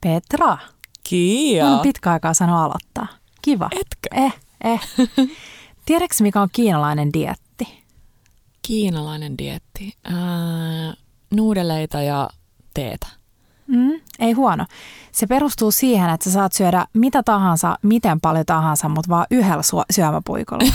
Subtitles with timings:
[0.00, 0.58] Petra,
[1.04, 1.66] Kia.
[1.66, 3.06] on pitkä aikaa sanonut aloittaa.
[3.42, 3.68] Kiva.
[3.72, 4.24] Etkö?
[4.24, 4.34] Eh,
[4.64, 4.80] eh.
[5.86, 7.84] Tiedätkö mikä on kiinalainen dietti?
[8.62, 9.94] Kiinalainen dietti.
[10.04, 10.14] Ää,
[11.30, 12.30] nuudeleita ja
[12.74, 13.06] teetä.
[13.66, 14.66] Mm, ei huono.
[15.12, 19.62] Se perustuu siihen, että sä saat syödä mitä tahansa, miten paljon tahansa, mutta vaan yhdellä
[19.90, 20.64] syömäpuikolla.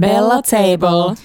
[0.00, 1.16] Bella Table.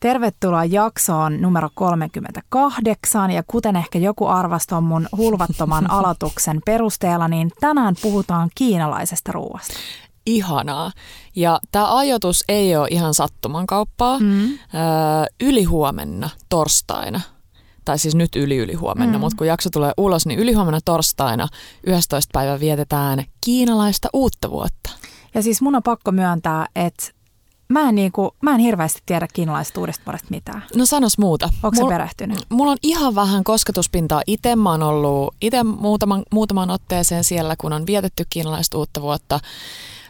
[0.00, 7.94] Tervetuloa jaksoon numero 38 ja kuten ehkä joku arvaston mun hulvattoman aloituksen perusteella, niin tänään
[8.02, 9.74] puhutaan kiinalaisesta ruoasta.
[10.26, 10.92] Ihanaa.
[11.36, 14.18] Ja tämä ajoitus ei ole ihan sattuman kauppaa.
[14.18, 14.42] Mm.
[14.44, 14.58] Öö,
[15.40, 17.20] yli huomenna torstaina,
[17.84, 19.20] tai siis nyt yli yli huomenna, Mm.
[19.20, 21.48] mutta kun jakso tulee ulos, niin yli huomenna torstaina
[21.86, 22.30] 11.
[22.32, 24.90] päivä vietetään kiinalaista uutta vuotta.
[25.34, 27.06] Ja siis mun on pakko myöntää, että
[27.68, 30.62] mä en, niinku, mä en hirveästi tiedä kiinalaisesta uudesta vuodesta mitään.
[30.76, 31.48] No sanos muuta.
[31.62, 32.38] Onko se perehtynyt?
[32.48, 34.56] Mulla on ihan vähän kosketuspintaa itse.
[34.56, 39.40] Mä oon ollut itse muutaman, muutaman otteeseen siellä, kun on vietetty kiinalaista uutta vuotta.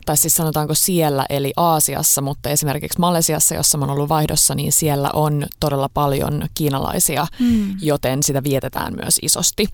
[0.06, 4.72] Tai siis sanotaanko siellä, eli Aasiassa, mutta esimerkiksi Malesiassa, jossa mä oon ollut vaihdossa, niin
[4.72, 7.76] siellä on todella paljon kiinalaisia, Mm.
[7.82, 9.66] joten sitä vietetään myös isosti.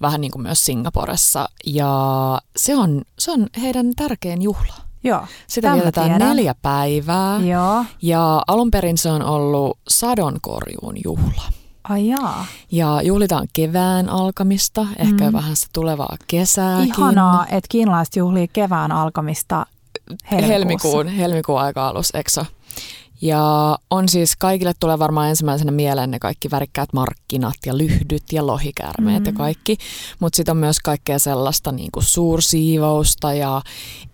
[0.00, 1.48] Vähän niin kuin myös Singaporessa.
[1.66, 1.90] Ja
[2.56, 4.74] se on, se on heidän tärkein juhla.
[5.04, 5.26] Joo.
[5.46, 7.40] Sitä vietetään neljä päivää.
[7.40, 7.84] Joo.
[8.02, 11.42] Ja alun perin se on ollut sadonkorjuun juhla.
[11.88, 12.46] Ai jaa.
[12.72, 15.32] Ja juhlitaan kevään alkamista, ehkä Mm.
[15.32, 16.88] vähän sitä tulevaa kesääkin.
[16.88, 19.66] Ihanaa, että kiinalaiset juhlii kevään alkamista
[20.30, 20.46] helmikuussa.
[20.52, 22.44] Helmikuun, helmikuun aika alus, ekso.
[23.22, 28.46] Ja on siis, kaikille tulee varmaan ensimmäisenä mieleen ne kaikki värikkäät markkinat ja lyhdyt ja
[28.46, 29.26] lohikäärmeet mm.
[29.26, 29.36] ja Mm.
[29.38, 29.76] kaikki.
[30.20, 33.62] Mutta sitten on myös kaikkea sellaista niin kuin suursiivousta ja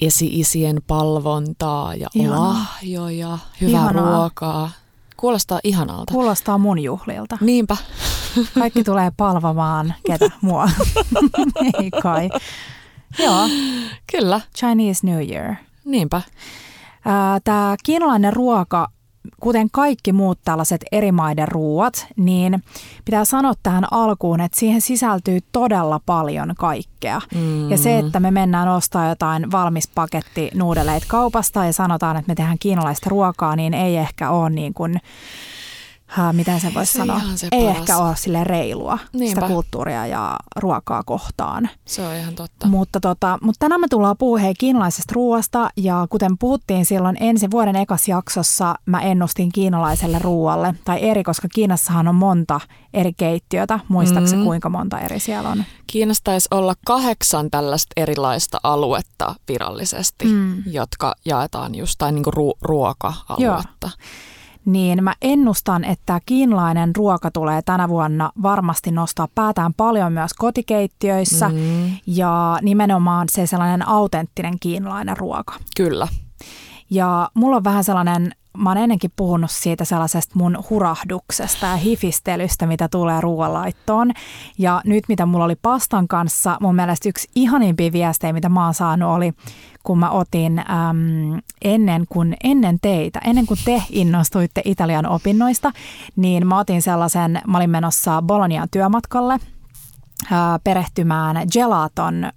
[0.00, 2.48] esi-isien palvontaa ja Ihanaa.
[2.48, 4.16] lahjoja, hyvää Ihanaa.
[4.18, 4.70] ruokaa.
[5.16, 6.12] Kuulostaa ihanalta.
[6.12, 7.38] Kuulostaa mun juhlilta.
[7.40, 7.76] Niinpä.
[8.58, 10.68] Kaikki tulee palvomaan ketä mua.
[11.82, 12.28] Ei kai.
[13.18, 13.48] Joo,
[14.12, 15.54] Kyllä, Chinese New Year.
[15.84, 16.22] niinpä.
[17.44, 18.88] Tämä kiinalainen ruoka,
[19.40, 22.62] kuten kaikki muut tällaiset eri maiden ruuat, niin
[23.04, 27.20] pitää sanoa tähän alkuun, että siihen sisältyy todella paljon kaikkea.
[27.34, 27.70] Mm.
[27.70, 32.34] Ja se, että me mennään ostaa jotain valmis paketti nuudeleita kaupasta ja sanotaan, että me
[32.34, 35.00] tehdään kiinalaista ruokaa, niin ei ehkä ole niin kuin,
[36.18, 37.78] äh, miten se voisi se sanoa, se ei paras.
[37.78, 39.40] ehkä ole sille reilua Niinpä.
[39.40, 41.68] sitä kulttuuria ja ruokaa kohtaan.
[41.84, 42.66] Se on ihan totta.
[42.66, 47.50] Mutta, tota, mutta tänään me tullaan puhumaan hei kiinalaisesta ruoasta ja kuten puhuttiin silloin ensi
[47.50, 52.60] vuoden ekas jaksossa, mä ennustin kiinalaiselle ruoalle tai eri, koska Kiinassahan on monta
[52.94, 53.80] eri keittiötä.
[53.88, 54.46] Muistaakseni Mm.
[54.46, 55.64] kuinka monta eri siellä on?
[55.86, 60.62] Kiinassa taisi olla kahdeksan tällaista erilaista aluetta virallisesti, Mm.
[60.66, 63.90] jotka jaetaan just, tai niinku ru- ruoka-aluetta.
[64.68, 71.48] Niin mä ennustan, että kiinalainen ruoka tulee tänä vuonna varmasti nostaa päätään paljon myös kotikeittiöissä
[71.48, 75.54] Mm, ja nimenomaan se sellainen autenttinen kiinalainen ruoka.
[75.76, 76.08] kyllä.
[76.90, 82.66] Ja mulla on vähän sellainen, mä oon ennenkin puhunut siitä sellaisesta mun hurahduksesta ja hifistelystä,
[82.66, 84.12] mitä tulee ruoanlaittoon.
[84.58, 88.74] Ja nyt mitä mulla oli pastan kanssa, mun mielestä yksi ihanimpia viestejä, mitä mä oon
[88.74, 89.32] saanut oli,
[89.82, 95.72] kun mä otin äm, ennen, kuin, ennen teitä, ennen kuin te innostuitte Italian opinnoista,
[96.16, 99.38] niin mä otin sellaisen, mä olin menossa Boloniaan työmatkalle–
[100.64, 102.32] perehtymään gelaton äm,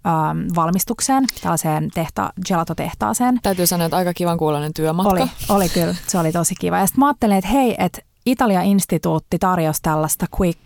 [0.56, 3.40] valmistukseen, tällaiseen tehta, gelatotehtaaseen.
[3.44, 5.12] Täytyy sanoa, että aika kivan kuuloinen työmatka.
[5.12, 6.78] Oli, oli kyllä, se oli tosi kiva.
[6.78, 10.59] Ja sitten mä ajattelin, että hei, että Italia-instituutti tarjosi tällaista quick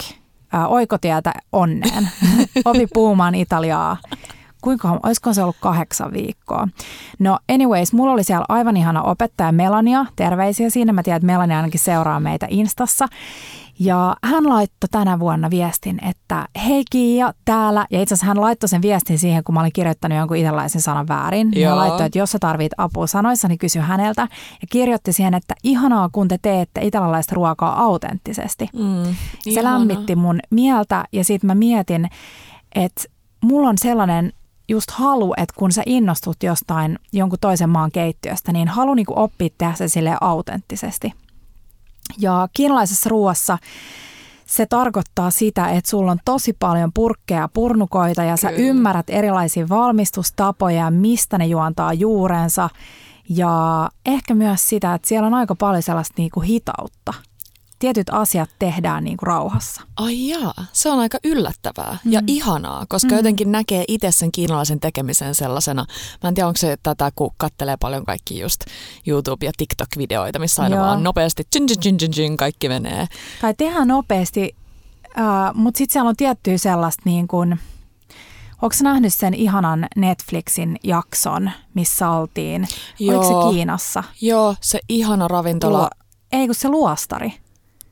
[0.53, 2.09] ää, oikotietä onneen.
[2.65, 3.97] Opi puhumaan Italiaa.
[4.61, 6.67] Kuinka, olisiko se ollut kahdeksan viikkoa?
[7.19, 10.93] No anyways, mulla oli siellä aivan ihana opettaja Melania, terveisiä siinä.
[10.93, 13.07] Mä tiedän, että Melania ainakin seuraa meitä Instassa.
[13.79, 17.85] Ja hän laittoi tänä vuonna viestin, että hei Kiia, täällä.
[17.91, 21.07] Ja itse asiassa hän laittoi sen viestin siihen, kun mä olin kirjoittanut jonkun italaisen sanan
[21.07, 21.47] väärin.
[21.47, 21.75] Hän Joo.
[21.75, 24.21] laittoi, että jos sä tarvit apua sanoissa, niin kysy häneltä.
[24.61, 28.69] Ja kirjoitti siihen, että ihanaa, kun te teette italialaista ruokaa autenttisesti.
[28.73, 29.73] Mm, Se ihanaa.
[29.79, 32.09] lämmitti mun mieltä ja sitten mä mietin,
[32.75, 33.03] että
[33.43, 34.33] mulla on sellainen
[34.69, 39.49] just halu, että kun sä innostut jostain jonkun toisen maan keittiöstä, niin halu niinku oppia
[39.57, 41.13] tehdä se sille autenttisesti.
[42.19, 43.57] Ja kiinalaisessa ruoassa
[44.45, 48.69] se tarkoittaa sitä, että sulla on tosi paljon purkkeja ja purnukoita ja sä Kyllä.
[48.69, 52.69] ymmärrät erilaisia valmistustapoja ja mistä ne juontaa juurensa.
[53.29, 57.13] Ja ehkä myös sitä, että siellä on aika paljon sellaista niinku hitautta.
[57.79, 59.81] Tietyt asiat tehdään niin kuin rauhassa.
[59.95, 62.11] Ai jaa, se on aika yllättävää mm.
[62.11, 63.15] ja ihanaa, koska mm.
[63.15, 65.85] jotenkin näkee itse sen kiinalaisen tekemisen sellaisena.
[66.23, 68.61] Mä en tiedä, onko se tätä, kun kattelee paljon kaikki just
[69.07, 70.85] YouTube- ja TikTok-videoita, missä aina Joo.
[70.85, 73.07] vaan nopeasti tjin, tjin, tjin, tjin, kaikki menee.
[73.41, 74.55] Tai tehdään nopeasti,
[75.05, 77.59] uh, mutta sitten siellä on tiettyä sellaista niin kuin,
[78.61, 82.67] Onko nähnyt sen ihanan Netflixin jakson, missä oltiin?
[82.99, 83.19] Joo.
[83.19, 84.03] Oliko se Kiinassa?
[84.21, 85.77] Joo, se ihana ravintola.
[85.77, 85.89] Luo,
[86.31, 87.33] ei kun se luostari.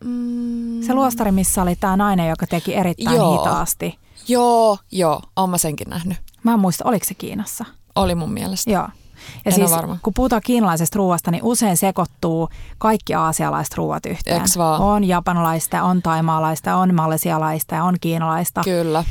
[0.04, 0.82] Mm.
[0.82, 3.38] Se luostari, missä oli tämä nainen, joka teki erittäin joo.
[3.38, 4.00] hitaasti.
[4.28, 6.18] Joo, joo, oon mä senkin nähnyt.
[6.44, 7.66] Mä en muista, oliko se Kiinassa?
[7.96, 8.72] Oli mun mielestä.
[8.72, 8.88] Joo.
[9.46, 9.98] Ja en siis varma.
[10.04, 14.42] kun puhutaan kiinalaisesta ruoasta, niin usein sekoittuu kaikki aasialaiset ruoat yhteen.
[14.42, 14.82] Eks vaan?
[14.82, 18.62] On japanilaista, on taimaalaista, on malesialaista, on kiinalaista.
[18.64, 19.04] Kyllä.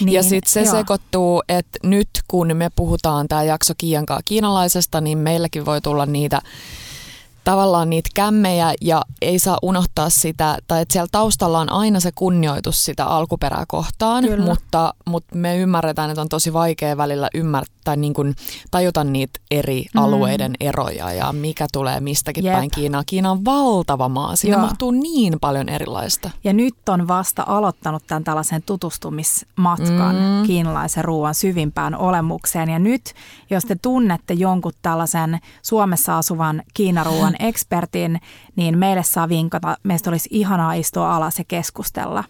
[0.00, 0.74] Niin, ja sitten se joo.
[0.74, 6.42] sekoittuu, että nyt kun me puhutaan tämä jakso Kiiankaa kiinalaisesta, niin meilläkin voi tulla niitä
[7.50, 12.10] tavallaan niitä kämmejä ja ei saa unohtaa sitä, tai että siellä taustalla on aina se
[12.14, 18.14] kunnioitus sitä alkuperää kohtaan, mutta, mutta me ymmärretään, että on tosi vaikea välillä ymmärtää, niin
[18.14, 18.34] kuin
[18.70, 20.00] tajuta niitä eri mm.
[20.00, 22.54] alueiden eroja ja mikä tulee mistäkin Jep.
[22.54, 23.02] päin Kiinaa.
[23.06, 24.66] Kiina on valtava maa, siinä Joo.
[24.66, 26.30] mahtuu niin paljon erilaista.
[26.44, 30.46] Ja nyt on vasta aloittanut tämän tällaisen tutustumismatkan mm.
[30.46, 32.68] kiinalaisen ruoan syvimpään olemukseen.
[32.68, 33.14] Ja nyt,
[33.50, 36.62] jos te tunnette jonkun tällaisen Suomessa asuvan
[37.40, 38.20] ekspertin,
[38.56, 39.76] niin meille saa vinkata.
[39.82, 42.24] Meistä olisi ihanaa istua alas ja keskustella.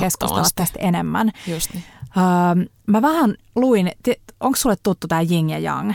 [0.00, 1.30] Keskustella tästä enemmän.
[1.46, 1.84] Just niin.
[2.16, 3.92] Öö, mä vähän luin,
[4.40, 5.92] onko sulle tuttu tämä yin ja yang?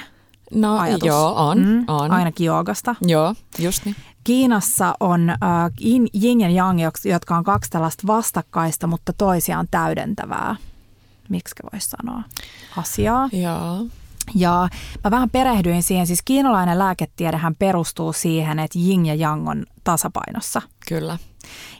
[0.53, 1.07] No ajatus?
[1.07, 2.11] joo, on, mm, on.
[2.11, 2.95] Ainakin joogasta.
[3.01, 3.95] Joo, just niin.
[4.23, 5.37] Kiinassa on äh,
[6.23, 10.55] yin ja yang, jotka on kaksi tällaista vastakkaista, mutta toisiaan täydentävää.
[11.29, 12.23] Miksi voisi sanoa?
[12.77, 13.29] Asiaa.
[13.33, 13.87] Joo.
[14.35, 14.67] Ja
[15.03, 20.61] mä vähän perehdyin siihen, siis kiinalainen lääketiedehän perustuu siihen, että yin ja yang on tasapainossa.
[20.87, 21.17] Kyllä.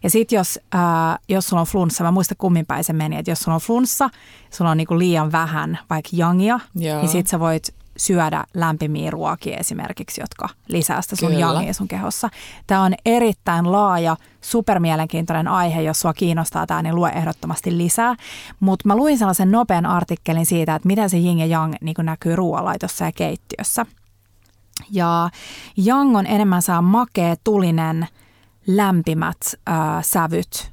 [0.04, 0.82] Ja sitten jos, äh,
[1.30, 4.10] jos sulla on flunssa, mä muista kummin päin se meni, että jos sulla on flunssa,
[4.52, 7.02] sulla on niinku liian vähän vaikka jangia, Joo.
[7.02, 12.30] niin sit sä voit syödä lämpimiä ruokia esimerkiksi, jotka lisää sitä sun jangia sun kehossa.
[12.68, 15.82] Tämä on erittäin laaja, supermielenkiintoinen aihe.
[15.82, 18.16] Jos sua kiinnostaa tämä, niin lue ehdottomasti lisää.
[18.60, 22.36] Mutta mä luin sellaisen nopean artikkelin siitä, että miten se yin ja yang niin näkyy
[22.36, 23.86] ruoanlaitossa ja keittiössä.
[24.92, 25.30] Ja
[25.88, 28.08] yang on enemmän saa makea, tulinen,
[28.68, 29.38] lämpimät
[29.70, 30.72] äh, sävyt,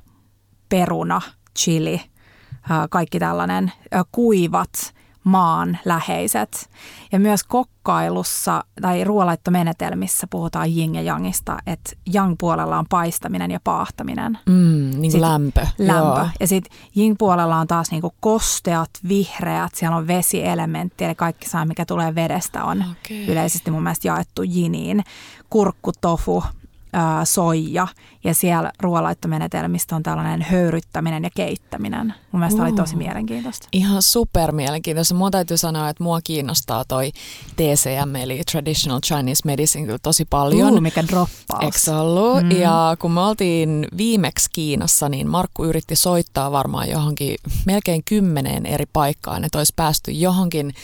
[0.69, 1.21] peruna,
[1.59, 4.71] chili, äh, kaikki tällainen, äh, kuivat–
[5.25, 6.71] maan läheiset.
[7.13, 13.61] Ja myös kokkailussa tai ruoalaittomenetelmissä puhutaan jing ja jangista, että jang puolella on paistaminen ja
[13.65, 14.39] paahtaminen.
[14.47, 15.67] Mm, niin kuin lämpö.
[15.79, 16.21] Lämpö.
[16.21, 16.29] Joo.
[16.41, 21.65] Ja sitten jing puolella on taas niinku kosteat, vihreät, siellä on vesielementti, eli kaikki saa
[21.65, 23.25] mikä tulee vedestä on okay.
[23.27, 25.05] yleisesti mun mielestä jaettu jiniin.
[25.51, 26.45] Kurkku, tofu,
[26.93, 27.87] ää, soija
[28.25, 32.15] ja siellä ruoanlaittomenetelmistä on tällainen höyryttäminen ja keittäminen.
[32.33, 32.69] Mun mielestä uh.
[32.69, 33.69] oli tosi mielenkiintoista.
[33.73, 35.15] Ihan super mielenkiintoista.
[35.15, 37.13] Mua täytyy sanoa, että mua kiinnostaa toi
[37.57, 40.75] TCM eli Traditional Chinese Medicine kyllä tosi paljon.
[40.75, 41.63] Uh, mikä droppaus.
[41.63, 42.43] Eikö ollut?
[42.43, 42.51] Mm.
[42.51, 47.37] Ja kun me oltiin viimeksi Kiinassa, niin Markku yritti soittaa varmaan johonkin
[47.67, 50.75] melkein kymmeneen eri paikkaan, että olisi päästy johonkin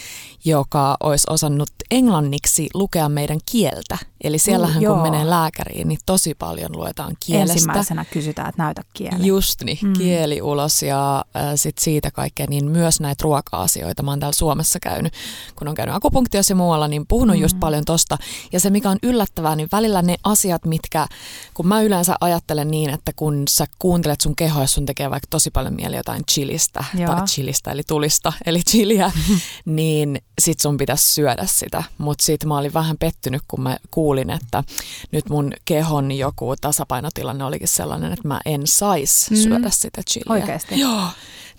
[0.44, 3.98] joka olisi osannut englanniksi lukea meidän kieltä.
[4.24, 7.52] Eli siellähän mm, kun menee lääkäriin, niin tosi paljon luetaan kielestä.
[7.52, 9.26] Ensimmäisenä kysytään, että näytä kieli.
[9.26, 9.92] Just niin, mm.
[9.92, 14.02] kieli ulos ja äh, sitten siitä kaikkea, niin myös näitä ruoka-asioita.
[14.02, 15.12] Mä oon täällä Suomessa käynyt,
[15.56, 17.42] kun on käynyt akupunktiossa ja muualla, niin puhunut mm.
[17.42, 18.18] just paljon tosta.
[18.52, 21.06] Ja se mikä on yllättävää, niin välillä ne asiat, mitkä,
[21.54, 25.26] kun mä yleensä ajattelen niin, että kun sä kuuntelet sun kehoa, jos sun tekee vaikka
[25.30, 27.14] tosi paljon mieli jotain chilistä, Joo.
[27.14, 29.12] tai chilistä eli tulista, eli chiliä,
[29.64, 31.82] niin sit sun pitäisi syödä sitä.
[31.98, 34.64] Mutta sit mä olin vähän pettynyt, kun mä kuulin, että
[35.12, 35.52] nyt mun
[35.88, 39.36] kehon joku tasapainotilanne olikin sellainen, että mä en sais mm.
[39.36, 40.32] syödä sitä chiliä.
[40.32, 40.80] Oikeasti?
[40.80, 41.02] Joo.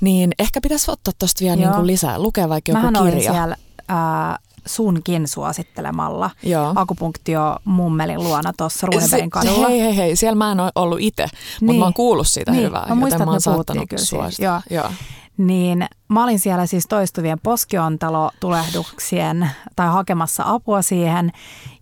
[0.02, 3.32] Niin ehkä pitäisi ottaa tosta vielä niin kuin lisää, lukea vaikka joku Mähän kirja.
[3.32, 3.56] siellä
[3.92, 6.74] äh, sunkin suosittelemalla Joo.
[6.76, 9.68] akupunktio mummelin luona tuossa Runebergin kadulla.
[9.68, 11.80] Hei, hei, hei, siellä mä en ole ollut itse, mutta niin.
[11.80, 12.64] mä oon kuullut siitä niin.
[12.64, 14.62] hyvää, mä muistan, joten mä oon saattanut suosittaa.
[14.70, 14.84] Joo.
[14.84, 14.92] Joo
[15.40, 21.32] niin mä olin siellä siis toistuvien poskiontalo-tulehduksien tai hakemassa apua siihen.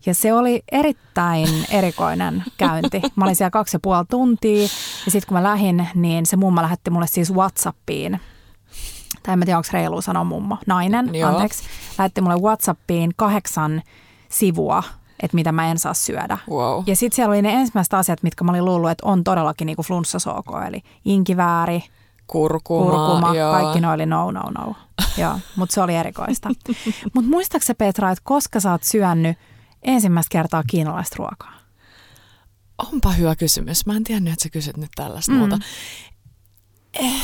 [0.05, 3.01] Ja se oli erittäin erikoinen käynti.
[3.15, 4.61] Mä olin siellä kaksi ja puoli tuntia
[5.05, 8.19] ja sitten kun mä lähdin, niin se mumma lähetti mulle siis Whatsappiin
[9.23, 11.29] tai en mä tiedä, onko reilu sanoa mummo, nainen, Joo.
[11.29, 11.63] anteeksi,
[11.97, 13.81] lähetti mulle Whatsappiin kahdeksan
[14.29, 14.83] sivua,
[15.19, 16.37] että mitä mä en saa syödä.
[16.49, 16.83] Wow.
[16.85, 19.83] Ja sitten siellä oli ne ensimmäiset asiat, mitkä mä olin luullut, että on todellakin niinku
[19.83, 21.83] flunssasooko, eli inkivääri,
[22.27, 23.51] kurkuma, kurkuma joo.
[23.51, 24.75] kaikki ne oli no, no, no.
[25.21, 26.49] joo, mutta se oli erikoista.
[27.13, 29.37] mutta muistaaksä Petra, että koska sä oot syönyt
[29.83, 31.57] ensimmäistä kertaa kiinalaista ruokaa?
[32.91, 33.85] Onpa hyvä kysymys.
[33.85, 35.37] Mä en tiennyt, että sä kysyt nyt tällaista mm.
[35.37, 35.57] muuta.
[36.93, 37.23] Eh,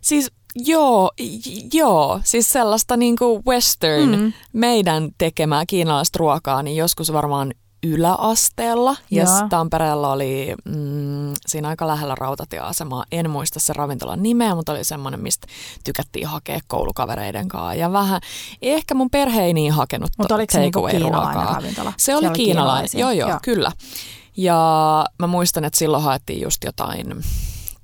[0.00, 4.32] siis joo, j- joo, siis sellaista niinku western, mm.
[4.52, 7.54] meidän tekemää kiinalaista ruokaa, niin joskus varmaan
[7.92, 8.96] yläasteella.
[9.10, 13.04] Ja yes, Tampereella oli mm, siinä aika lähellä rautatieasemaa.
[13.12, 15.46] En muista se ravintolan nimeä, mutta oli semmoinen, mistä
[15.84, 17.74] tykättiin hakea koulukavereiden kanssa.
[17.74, 18.20] Ja vähän,
[18.62, 21.92] ehkä mun perhe ei niin hakenut Mutta oliko se niinku kiinalainen ravintola?
[21.96, 23.72] Se oli, oli kiinalainen, joo, joo joo, kyllä.
[24.36, 27.22] Ja mä muistan, että silloin haettiin just jotain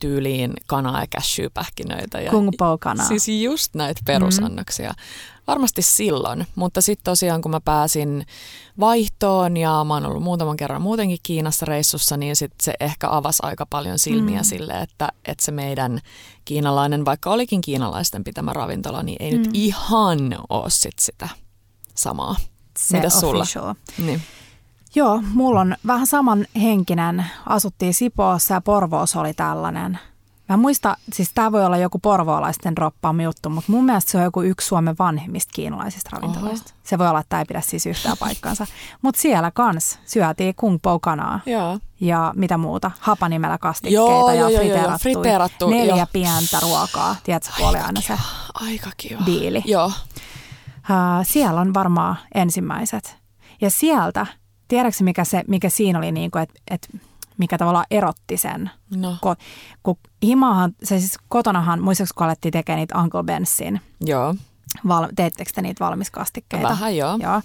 [0.02, 2.20] tyyliin kanaa ja cashewpähkinöitä.
[2.20, 3.06] Ja, Kung po kanaa.
[3.06, 4.90] Siis just näitä perusannoksia.
[4.90, 4.96] Mm.
[5.46, 8.26] Varmasti silloin, mutta sitten tosiaan kun mä pääsin
[8.80, 13.42] vaihtoon ja mä oon ollut muutaman kerran muutenkin Kiinassa reissussa, niin sit se ehkä avasi
[13.42, 14.44] aika paljon silmiä mm.
[14.44, 16.00] sille, että, että se meidän
[16.44, 19.38] kiinalainen, vaikka olikin kiinalaisten pitämä ravintola, niin ei mm.
[19.38, 20.18] nyt ihan
[20.48, 21.28] ole sit sitä
[21.94, 22.36] samaa.
[22.78, 23.46] Se Mitä sulla?
[23.98, 24.22] Niin.
[24.94, 27.26] Joo, mulla on vähän samanhenkinen.
[27.46, 29.98] Asuttiin Sipoossa ja Porvoossa oli tällainen.
[30.48, 34.24] Mä muista, siis tämä voi olla joku porvoolaisten droppaama juttu, mutta mun mielestä se on
[34.24, 36.70] joku yksi Suomen vanhimmista kiinalaisista ravintoloista.
[36.70, 36.80] Oho.
[36.82, 38.66] Se voi olla, että tämä ei pidä siis yhtään paikkaansa.
[39.02, 41.40] Mutta siellä kans syötiin kung po kanaa.
[41.46, 41.78] Joo.
[42.00, 44.90] Ja mitä muuta, hapanimellä kastikkeita joo, ja joo, friteerattu.
[44.90, 45.70] Joo, friteerattu.
[45.70, 46.06] Neljä joo.
[46.12, 47.16] pientä ruokaa.
[47.24, 48.18] Tiedätkö, kun oli aina se
[48.54, 49.22] aika kiva.
[49.26, 49.62] diili.
[49.64, 49.86] Joo.
[49.86, 49.92] Uh,
[51.22, 53.16] siellä on varmaan ensimmäiset.
[53.60, 54.26] Ja sieltä
[54.72, 56.88] tiedätkö mikä, se, mikä siinä oli, niin kuin, että, että
[57.38, 58.70] mikä tavallaan erotti sen?
[58.96, 59.16] No.
[59.20, 59.36] Kun,
[59.82, 63.80] kun himahan, se siis kotonahan, muistaakseni kun alettiin tekemään niitä Uncle Bensin?
[64.00, 64.34] Joo.
[64.88, 66.68] Val, teettekö te niitä valmiskastikkeita?
[66.68, 67.18] Vähän joo.
[67.22, 67.42] joo.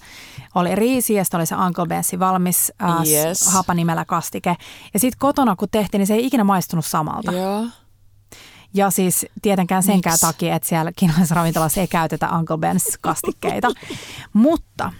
[0.54, 3.46] Oli riisi ja oli se Uncle Bensin valmis äh, yes.
[3.46, 4.56] hapanimellä kastike.
[4.94, 7.32] Ja sitten kotona kun tehtiin, niin se ei ikinä maistunut samalta.
[7.32, 7.66] Joo.
[8.74, 10.20] Ja siis tietenkään senkään Miks?
[10.20, 13.68] takia, että siellä kiinalaisessa ravintolassa ei käytetä Uncle Ben's kastikkeita.
[14.32, 14.92] Mutta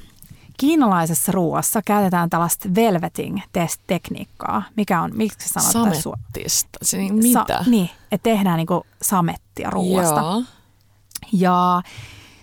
[0.58, 5.94] kiinalaisessa ruoassa käytetään tällaista velveting-tekniikkaa, mikä on, miksi sä sanot?
[5.94, 7.44] Samettista, siis mitä?
[7.48, 10.20] Sa, niin, että tehdään niinku samettia ruoasta.
[10.20, 10.42] Joo.
[11.32, 11.82] Ja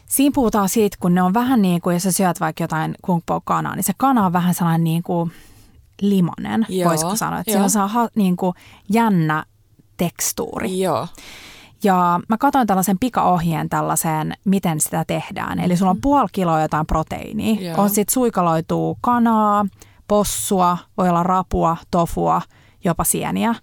[0.05, 3.21] siinä puhutaan siitä, kun ne on vähän niin kuin, jos sä syöt vaikka jotain kung
[3.25, 5.31] po kanaa, niin se kana on vähän sellainen niin kuin
[6.01, 6.89] limonen, Joo.
[6.89, 7.39] voisiko sanoa.
[7.39, 7.63] Että Joo.
[7.83, 8.53] on ha, niin kuin
[8.89, 9.45] jännä
[9.97, 10.79] tekstuuri.
[10.79, 11.07] Joo.
[11.85, 15.59] Ja mä katsoin tällaisen pikaohjeen tällaiseen, miten sitä tehdään.
[15.59, 16.01] Eli sulla on mm-hmm.
[16.01, 17.61] puoli kiloa jotain proteiiniä.
[17.61, 17.81] Joo.
[17.81, 19.65] On sitten suikaloituu kanaa,
[20.07, 22.41] possua, voi olla rapua, tofua,
[22.83, 23.55] jopa sieniä.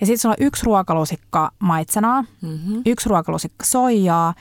[0.00, 2.82] Ja sitten sulla on yksi ruokalusikka maitsenaa, mm-hmm.
[2.86, 4.34] yksi ruokalusikka soijaa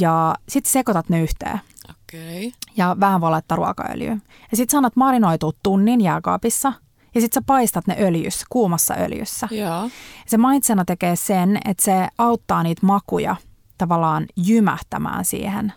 [0.00, 1.60] ja sitten sekoitat ne yhteen.
[1.90, 2.50] Okay.
[2.76, 4.18] Ja vähän voi laittaa ruokaöljyä.
[4.50, 6.72] Ja sitten sanot marinoituu tunnin jääkaapissa–
[7.16, 9.48] ja sitten sä paistat ne öljyssä, kuumassa öljyssä.
[9.50, 9.90] Joo.
[10.26, 13.36] Se maitsena tekee sen, että se auttaa niitä makuja
[13.78, 15.72] tavallaan jymähtämään siihen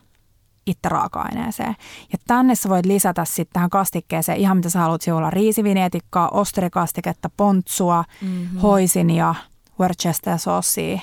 [0.67, 1.75] itse raaka-aineeseen.
[2.11, 5.01] Ja tänne sä voit lisätä sitten tähän kastikkeeseen ihan mitä sä haluat.
[5.01, 8.59] Siellä riisivinietikkaa, osterikastiketta, pontsua, mm-hmm.
[8.59, 9.35] hoisinia,
[9.79, 10.99] Worcester-soosia.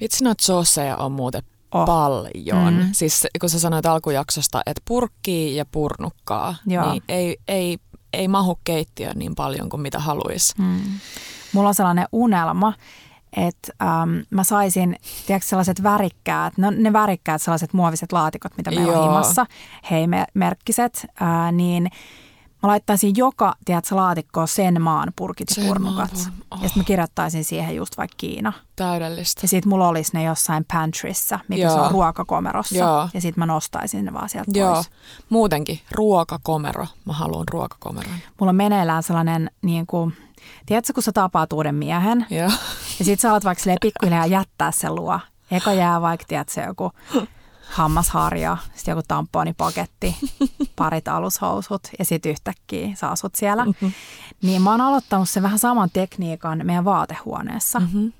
[0.00, 1.42] Vitsi noita soosseja on muuten
[1.72, 1.86] oh.
[1.86, 2.74] paljon.
[2.74, 2.88] Mm.
[2.92, 6.90] Siis kun sä sanoit alkujaksosta, että purkkii ja purnukkaa, Joo.
[6.90, 7.78] niin ei, ei
[8.12, 10.54] ei mahu keittiöön niin paljon kuin mitä haluaisi.
[10.58, 10.80] Mm.
[11.52, 12.72] Mulla on sellainen unelma,
[13.36, 18.98] että ähm, mä saisin, tiedätkö, sellaiset värikkäät, no ne värikkäät sellaiset muoviset laatikot, mitä meillä
[18.98, 19.46] on himassa,
[19.90, 21.90] hei merkkiset, äh, niin
[22.62, 26.12] mä laittaisin joka, tiedätkö, laatikkoon sen maan purkit ja purnukat.
[26.50, 26.62] Oh.
[26.62, 28.52] Ja sitten mä kirjoittaisin siihen just vaikka Kiina.
[28.76, 29.40] Täydellistä.
[29.44, 31.74] Ja sitten mulla olisi ne jossain pantryssä, mikä Joo.
[31.74, 32.78] se on ruokakomerossa.
[32.78, 33.08] Joo.
[33.14, 34.74] Ja sitten mä nostaisin ne vaan sieltä Joo.
[34.74, 34.90] pois.
[35.28, 36.86] Muutenkin, ruokakomero.
[37.04, 38.14] Mä haluan ruokakomeron.
[38.40, 40.16] Mulla on meneillään sellainen niin kuin,
[40.66, 42.26] tiedätkö, kun sä tapaat uuden miehen.
[42.30, 42.50] Joo.
[42.98, 45.20] Ja sit sä oot vaikka pikkuhiljaa jättää sen luo.
[45.50, 46.90] Eka jää vaikka, tiedätkö, joku
[47.72, 50.16] hammasharja, sitten joku tamponipaketti,
[50.76, 53.64] parit alushousut ja sitten yhtäkkiä sä asut siellä.
[53.64, 53.92] Mm-hmm.
[54.42, 57.80] Niin mä oon aloittanut sen vähän saman tekniikan meidän vaatehuoneessa.
[57.80, 58.12] Mm-hmm.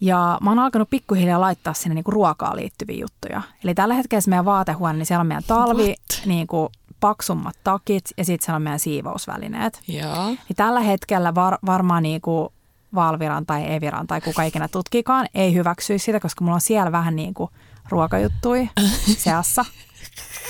[0.00, 3.42] Ja mä oon alkanut pikkuhiljaa laittaa sinne niinku ruokaa liittyviä juttuja.
[3.64, 5.94] Eli tällä hetkellä meidän vaatehuone, niin siellä on meidän talvi,
[6.26, 9.80] niinku paksummat takit ja sitten siellä on meidän siivousvälineet.
[9.88, 10.26] Joo.
[10.26, 12.52] Niin tällä hetkellä var, varmaan niinku
[12.94, 17.16] Valviran tai Eviran tai kuka ikinä tutkikaan ei hyväksyisi sitä, koska mulla on siellä vähän
[17.16, 17.50] niin kuin
[17.88, 18.68] ruokajuttui
[19.24, 19.64] seassa.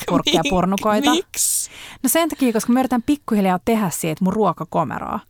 [0.08, 1.10] Purkkia purnukoita.
[1.10, 1.70] Miksi?
[2.02, 5.20] No sen takia, koska mä yritän pikkuhiljaa tehdä siitä mun ruokakomeroa.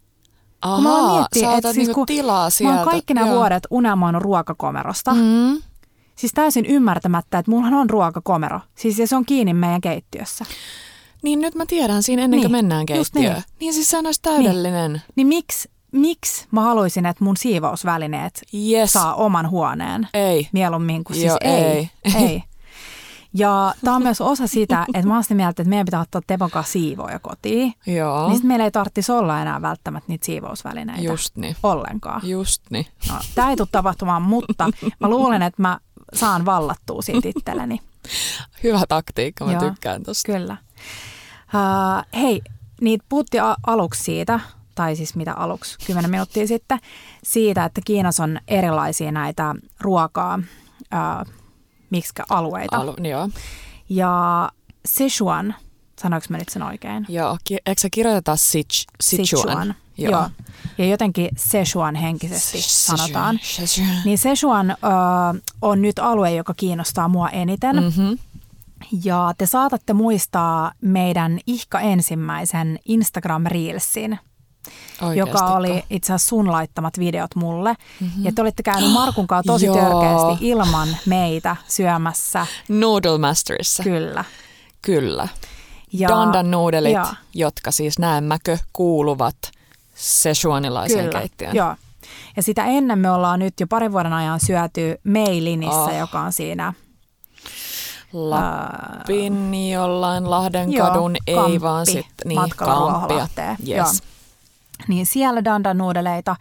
[0.63, 2.75] Ahaa, kun mä miettii, sä että siis niinku tilaa sieltä.
[2.75, 5.15] Mä oon kaikki nämä vuodet unelmoinut ruokakomerosta.
[5.15, 5.63] Mm.
[6.17, 8.61] Siis täysin ymmärtämättä, että mullahan on ruokakomero.
[8.75, 10.45] Siis ja se on kiinni meidän keittiössä.
[11.23, 13.35] Niin nyt mä tiedän siinä ennen kuin niin, mennään keittiöön.
[13.35, 13.45] Niin.
[13.61, 14.93] niin siis sehän olisi täydellinen.
[14.93, 18.93] Niin, niin miksi miksi mä haluaisin, että mun siivousvälineet yes.
[18.93, 20.09] saa oman huoneen?
[20.15, 20.49] Ei.
[20.53, 21.91] Mieluummin kuin siis Joo, ei.
[22.05, 22.15] Ei.
[22.25, 22.43] ei.
[23.35, 26.21] Ja tämä on myös osa sitä, että mä oon sitä mieltä, että meidän pitää ottaa
[26.27, 27.75] Tepon kanssa siivoja kotiin.
[27.87, 28.29] Joo.
[28.29, 31.57] Niin sit meillä ei tarvitsisi olla enää välttämättä niitä siivousvälineitä Just niin.
[31.63, 32.21] ollenkaan.
[32.25, 32.87] Just niin.
[33.09, 34.71] No, tämä ei tule tapahtumaan, mutta
[35.01, 35.79] mä luulen, että mä
[36.15, 37.81] saan vallattua siitä itselleni.
[38.65, 39.61] Hyvä taktiikka, mä Joo.
[39.61, 40.33] tykkään tosta.
[40.33, 40.57] Kyllä.
[41.55, 42.43] Uh, hei,
[42.81, 44.41] niin puhuttiin aluksi siitä,
[44.75, 46.79] tai siis mitä aluksi, 10 minuuttia sitten,
[47.23, 51.33] siitä, että Kiinassa on erilaisia näitä ruokaa, uh,
[51.91, 52.77] miksikä alueita.
[52.77, 53.29] Alu, joo.
[53.89, 54.49] ja
[54.87, 55.55] Sichuan,
[56.03, 57.07] sanoinko mä nyt sen oikein?
[57.09, 57.39] Joo.
[57.45, 59.75] Ki- eikö se kirjoiteta Sich, Sichuan?
[59.99, 60.11] Joo.
[60.13, 60.29] Joo.
[60.79, 63.39] Ja jotenkin Sichuan henkisesti sanotaan.
[63.43, 64.03] Sichuan.
[64.05, 67.77] Niin Sichuan uh, on nyt alue, joka kiinnostaa mua eniten.
[67.77, 67.83] Mm.
[67.83, 68.19] Mm-hmm.
[69.05, 74.19] Ja te saatatte muistaa meidän ihka ensimmäisen Instagram Reelsin,
[75.15, 77.75] joka oli itse asiassa sun laittamat videot mulle.
[78.01, 78.25] Mm-hmm.
[78.25, 79.77] Ja te olitte käynyt Markun kanssa tosi Joo.
[79.77, 82.47] törkeästi ilman meitä syömässä.
[82.69, 83.83] Noodle Masterissa.
[83.83, 84.25] Kyllä.
[84.83, 85.29] Kyllä.
[85.93, 87.07] Ja, Dandan nuudelit, Joo.
[87.35, 89.37] jotka siis näemmäkö kuuluvat
[89.95, 91.57] Szechuanilaiseen Kyllä, keittiöön.
[91.57, 91.75] joo.
[92.37, 95.99] Ja sitä ennen me ollaan nyt jo parin vuoden ajan syöty Meilinissä, Oh.
[95.99, 96.73] joka on siinä
[98.13, 103.19] Lappin jollain Lahdenkadun, ei Kamppi, vaan sitten niin, Kamppia.
[103.49, 103.59] Yes.
[103.69, 103.87] Joo.
[104.89, 106.37] Niin siellä dandan nuudeleita,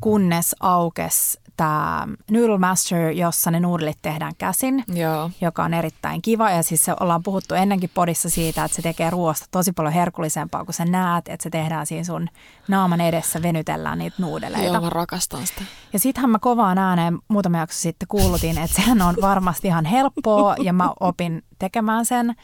[0.00, 5.30] kunnes aukes tämä Noodle Master, jossa ne nuudelit tehdään käsin, Joo.
[5.40, 6.50] joka on erittäin kiva.
[6.50, 10.64] Ja siis se ollaan puhuttu ennenkin podissa siitä, että se tekee ruoasta tosi paljon herkullisempaa,
[10.64, 12.28] kun sä näet, että se tehdään siinä sun
[12.68, 14.66] naaman edessä, venytellään niitä nuudeleita.
[14.66, 15.62] Joo, mä rakastan sitä.
[15.92, 20.54] Ja sittenhän mä kovaan ääneen muutama jakso sitten kuulutin, että sehän on varmasti ihan helppoa
[20.62, 22.34] ja mä opin tekemään sen.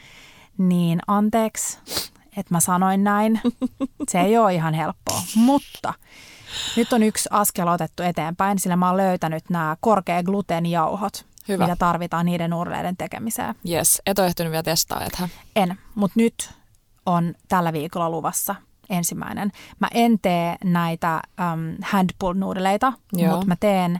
[0.57, 1.79] Niin anteeksi,
[2.37, 3.41] että mä sanoin näin.
[4.11, 5.93] Se ei ole ihan helppoa, mutta
[6.75, 11.63] nyt on yksi askel otettu eteenpäin, sillä mä oon löytänyt nämä korkea glutenjauhot, Hyvä.
[11.63, 13.55] mitä tarvitaan niiden nuudeleiden tekemiseen.
[13.69, 15.29] Yes, et ole ehtinyt vielä testaa, ethän.
[15.55, 16.49] En, mutta nyt
[17.05, 18.55] on tällä viikolla luvassa
[18.89, 19.51] ensimmäinen.
[19.79, 21.21] Mä en tee näitä
[21.53, 22.93] um, handpull-nuudeleita,
[23.29, 23.99] mutta mä teen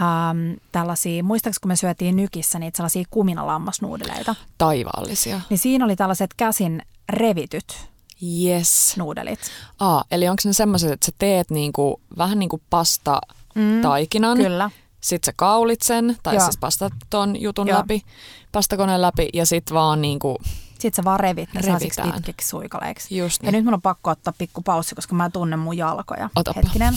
[0.00, 5.40] um, tällaisia, muistaakseni kun me syötiin nykissä niitä sellaisia kuminalammasnuudeleita, Taivaallisia.
[5.50, 6.82] niin siinä oli tällaiset käsin
[7.12, 7.88] revityt
[8.44, 8.94] Yes.
[8.96, 9.38] nuudelit.
[9.80, 13.20] Aa, eli onko ne semmoiset, että sä teet niinku, vähän niin kuin pasta
[13.82, 14.70] taikinan, Kyllä,
[15.00, 16.44] sit sä kaulit sen, tai Joo.
[16.44, 17.78] siis pastat ton jutun Joo.
[17.78, 18.02] läpi,
[18.52, 20.36] pastakoneen läpi, ja sit vaan niinku,
[20.78, 22.22] sit sä vaan revit ne sellaisiksi Revitään.
[22.22, 23.16] pitkiksi suikaleiksi.
[23.16, 23.58] just Ja niin.
[23.58, 26.30] nyt mun on pakko ottaa pikku paussi, koska mä tunnen mun jalkoja.
[26.36, 26.60] Otapa.
[26.64, 26.94] Hetkinen.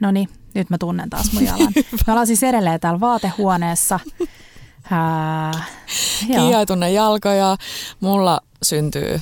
[0.00, 1.72] No niin, nyt mä tunnen taas mun jalan.
[2.06, 4.00] Me ollaan siis edelleen täällä vaatehuoneessa.
[6.28, 6.46] Joo.
[6.46, 7.56] Kiia tunne jalkoja,
[8.00, 9.20] mulla syntyy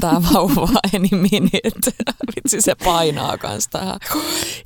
[0.00, 1.92] tää vauva any minute.
[2.36, 3.96] Vitsi se painaa kans tähän.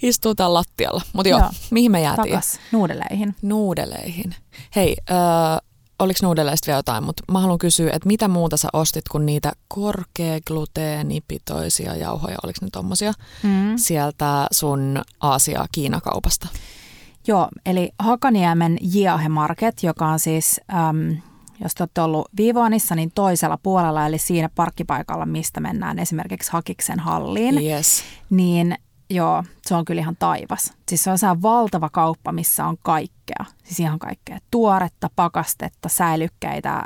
[0.02, 1.02] Istuu täällä lattialla.
[1.12, 1.50] Mutta joo, Joo.
[1.70, 2.28] mihin me jäätiin?
[2.28, 3.34] Takas nuudeleihin.
[3.42, 4.34] Nuudeleihin.
[4.76, 5.16] Hei, öö,
[5.98, 9.52] oliko nuudeleista vielä jotain, mutta mä haluan kysyä, että mitä muuta sä ostit kuin niitä
[9.68, 13.72] korkeagluteenipitoisia jauhoja, oliko ne tommosia, Mm.
[13.76, 16.48] sieltä sun Aasia-Kiinakaupasta?
[17.28, 21.16] Joo, eli Hakaniemen Jiahe Market, joka on siis, äm,
[21.62, 27.00] jos te olette ollut Viivoanissa, niin toisella puolella, eli siinä parkkipaikalla, mistä mennään esimerkiksi Hakiksen
[27.00, 27.58] halliin.
[27.58, 28.04] Yes.
[28.30, 28.76] niin
[29.10, 30.72] joo, se on kyllä ihan taivas.
[30.88, 33.44] Siis se on se valtava kauppa, missä on kaikkea.
[33.64, 34.38] Siis ihan kaikkea.
[34.50, 36.84] Tuoretta, pakastetta, säilykkeitä,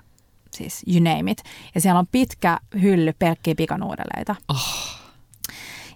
[0.50, 1.42] siis you name it.
[1.74, 4.36] Ja siellä on pitkä hylly pelkkiä pikanuudeleita.
[4.48, 5.00] Oh.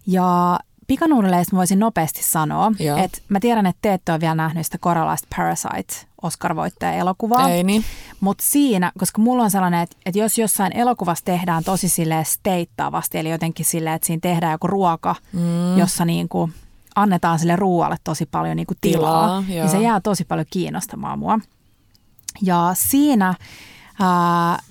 [0.06, 2.98] Ja pikanuudeleista voisin nopeasti sanoa, Joo.
[2.98, 7.48] että mä tiedän, että te ette ole vielä nähnyt sitä korealaista Parasite Oscar-voittaja-elokuvaa.
[7.48, 7.84] Ei niin?
[8.20, 13.18] Mutta siinä, koska mulla on sellainen, että, että jos jossain elokuvassa tehdään tosi sille steittaavasti,
[13.18, 15.78] eli jotenkin silleen, että siinä tehdään joku ruoka, mm.
[15.78, 16.54] jossa niin kuin
[16.96, 21.18] annetaan sille ruoalle tosi paljon niin kuin tilaa, Tilaa, niin se jää tosi paljon kiinnostamaan
[21.18, 21.38] mua.
[22.42, 23.36] Ja siinä äh,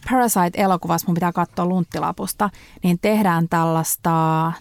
[0.10, 2.50] Parasite-elokuvassa, mun pitää katsoa lunttilapusta,
[2.84, 4.52] niin tehdään tällaista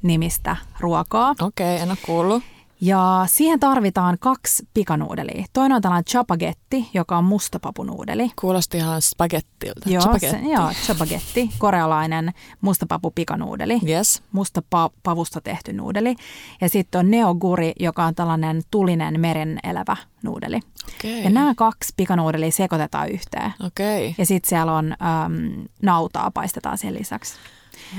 [0.00, 1.30] chapaguri-nimistä ruokaa.
[1.40, 2.42] Okei, okay, en ole kuullut.
[2.82, 5.44] Ja siihen tarvitaan kaksi pikanuudelia.
[5.52, 8.30] Toinen on tällainen chapagetti, joka on mustapapunuudeli.
[8.40, 9.90] Kuulosti ihan spagettilta.
[9.90, 10.50] Joo, se, Spagetti.
[10.50, 14.22] joo, chapagetti, korealainen mustapapu pikanuudeli, Yes.
[14.32, 16.16] mustapavusta tehty nuudeli.
[16.60, 20.60] Ja sitten on neoguri, joka on tällainen tulinen meren elävä nuudeli.
[20.98, 21.24] Okei.
[21.24, 23.52] Ja nämä kaksi pikanuudelia sekoitetaan yhteen.
[23.66, 24.14] Okei.
[24.18, 27.34] Ja sitten siellä on äm, nautaa, paistetaan sen lisäksi.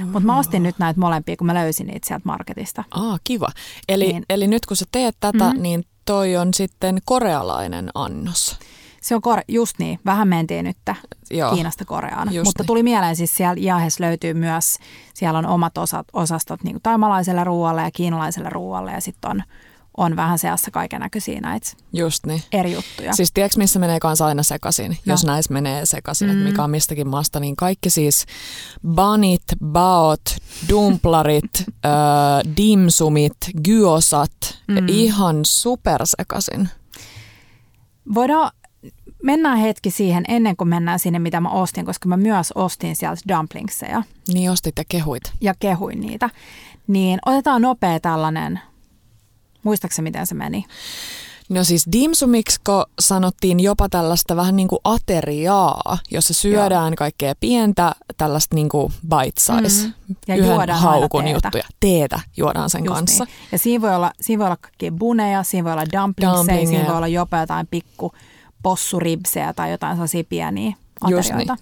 [0.04, 2.84] Mutta mä ostin nyt näitä molempia, kun mä löysin niitä sieltä marketista.
[2.92, 3.48] Aa, kiva.
[3.90, 4.24] Eli, Niin.
[4.30, 5.46] eli nyt kun sä teet tätä, Mhm.
[5.48, 5.62] mm-hmm.
[5.62, 8.58] niin toi on sitten korealainen annos.
[9.02, 10.78] Se on kore- just niin, vähän mentiin nyt
[11.32, 11.54] Joo.
[11.54, 12.34] Kiinasta Koreaan.
[12.34, 12.68] Just Mutta niin.
[12.68, 14.78] tuli mieleen siis siellä Jahes löytyy myös,
[15.14, 19.44] siellä on omat osat, osastot niin kuin taimalaiselle ruoalle ja kiinalaiselle ruoalle ja sitten on
[19.98, 22.44] on vähän seassa kaiken näköisiä näitä Just niin.
[22.52, 23.14] eri juttuja.
[23.14, 24.98] Siis tiedätkö, missä menee kanssa aina sekaisin, No.
[25.14, 26.34] jos näissä menee sekaisin, Mm.
[26.38, 28.26] että mikä on mistäkin maasta, niin kaikki siis
[28.88, 30.22] banit, baot,
[30.70, 31.52] dumplarit,
[31.86, 34.32] äh, dimsumit, gyosat,
[34.68, 34.88] Mm.
[34.88, 36.70] ihan supersekaisin.
[38.14, 38.52] Voidaan,
[39.24, 43.22] mennään hetki siihen ennen kuin mennään sinne, mitä mä ostin, koska mä myös ostin sieltä
[43.30, 45.24] dumplingseja Niin ostit ja kehuit.
[45.42, 46.30] ja kehuin niitä.
[46.88, 48.60] Niin otetaan nopea tällainen,
[49.64, 50.66] muistaakseni miten se meni?
[51.50, 58.56] No siis dimsumiksko sanottiin jopa tällaista vähän niin kuin ateriaa, jossa syödään kaikkea pientä tällaista
[58.56, 60.16] niin kuin bite size, Mm.
[60.28, 61.36] Ja yhden haukun teetä.
[61.46, 61.64] juttuja.
[61.80, 63.24] Teetä juodaan sen Just kanssa.
[63.24, 63.34] Niin.
[63.52, 66.98] Ja siinä voi, olla, siinä voi olla kaikkia buneja, siinä voi olla dumplingseja, siinä voi
[66.98, 68.12] olla jopa jotain pikku
[68.64, 70.74] possuribseja tai jotain sellaisia pieniä
[71.10, 71.58] Just aterioita.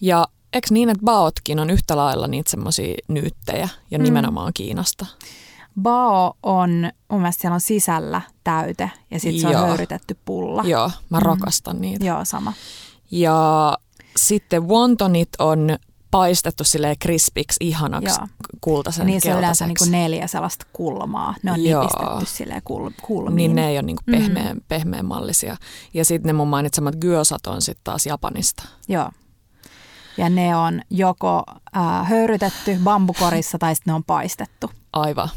[0.00, 4.02] Ja eikö niin, että baotkin on yhtä lailla niitä semmoisia nyyttejä ja Mm.
[4.04, 5.06] nimenomaan Kiinasta?
[5.82, 9.66] Bao on, mun mielestä siellä on sisällä täyte ja sitten se on Joo.
[9.66, 10.62] höyrytetty pulla.
[10.66, 11.22] Joo, mä Mm.
[11.22, 12.04] rakastan niitä.
[12.04, 12.52] Joo, sama.
[13.10, 13.78] Ja
[14.16, 15.76] sitten wontonit on
[16.10, 18.28] paistettu silleen krispiksi ihanaksi Joo.
[18.60, 21.34] kultaisen Ja niissä on yleensä niin neljä sellaista kulmaa.
[21.42, 21.82] Ne on Joo.
[21.82, 23.36] nipistetty silleen kul, kulmiin.
[23.36, 24.12] Niin ne ei ole niinku Mm.
[24.12, 24.60] pehmeä, mm.
[24.68, 25.56] pehmeän mallisia.
[25.94, 28.62] Ja sitten ne mun mainitsemat gyosat on sitten taas Japanista.
[28.88, 29.10] Joo.
[30.16, 31.42] Ja ne on joko
[31.76, 34.70] äh, höyrytetty bambukorissa tai sitten ne on paistettu.
[34.92, 35.28] Aivan.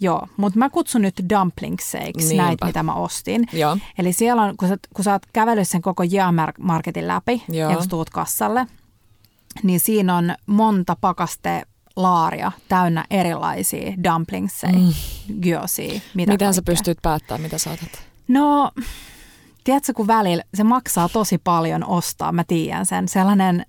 [0.00, 2.42] Joo, mutta mä kutsun nyt dumplingseiksi Niinpä.
[2.42, 3.48] näitä, mitä mä ostin.
[3.52, 3.78] Joo.
[3.98, 7.70] Eli siellä on, kun sä, kun sä oot kävellyt sen koko Jäämarketin läpi Joo.
[7.70, 8.66] ja sä tuut kassalle,
[9.62, 11.62] niin siinä on monta pakaste
[11.96, 14.92] laaria täynnä erilaisia dumplingseja, mm.
[15.42, 16.72] gyosia, mitä Miten sä kaikkea.
[16.72, 18.02] pystyt päättämään, mitä saatat?
[18.28, 18.70] No,
[19.64, 23.08] tiedätkö, kun välillä se maksaa tosi paljon ostaa, mä tiedän sen.
[23.08, 23.66] Sellainen,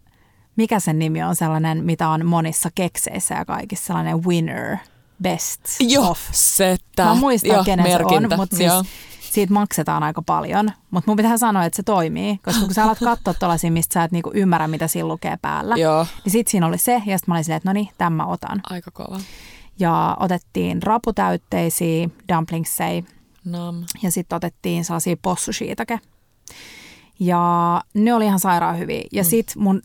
[0.55, 4.77] mikä sen nimi on, sellainen, mitä on monissa kekseissä ja kaikissa, sellainen winner,
[5.23, 5.61] best
[5.99, 6.19] off.
[6.31, 7.05] se tää.
[7.05, 8.27] Mä muistan, Joo, kenen merkintä.
[8.29, 8.83] se on, mutta siis Joo.
[9.31, 10.71] siitä maksetaan aika paljon.
[10.91, 14.03] Mutta mun pitää sanoa, että se toimii, koska kun sä alat katsoa tuollaisia, mistä sä
[14.03, 17.19] et niinku ymmärrä, mitä siinä lukee päällä, Joo, niin sit siinä oli se, ja sitten
[17.27, 18.61] mä olin silleen, että no niin, tämän mä otan.
[18.69, 19.19] aika kova.
[19.79, 23.03] Ja otettiin raputäytteisiä dumplingseja,
[23.45, 23.83] Nam.
[24.03, 25.99] ja sitten otettiin sellaisia possushiitake.
[27.19, 29.03] Ja ne oli ihan sairaan hyviä.
[29.11, 29.27] Ja mm.
[29.29, 29.81] sitten mun,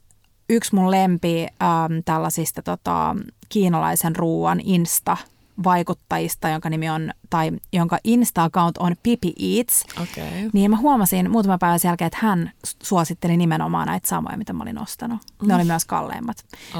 [0.51, 3.17] yksi mun lempi äm, tällaisista tota,
[3.49, 5.17] kiinalaisen ruoan Insta
[5.65, 9.85] vaikuttajista, jonka nimi on, tai jonka Insta-account on Pipi Eats.
[10.03, 10.51] Okay.
[10.53, 12.51] niin mä huomasin muutama päivä sen jälkeen, että hän
[12.83, 15.19] suositteli nimenomaan näitä samoja, mitä mä olin ostanut.
[15.43, 16.37] Ne oli myös kalleimmat.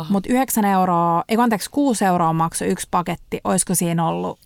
[0.09, 3.41] Mutta 9 euroa, ei anteeksi, 6 euroa maksoi yksi paketti.
[3.45, 4.39] Olisiko siinä ollut,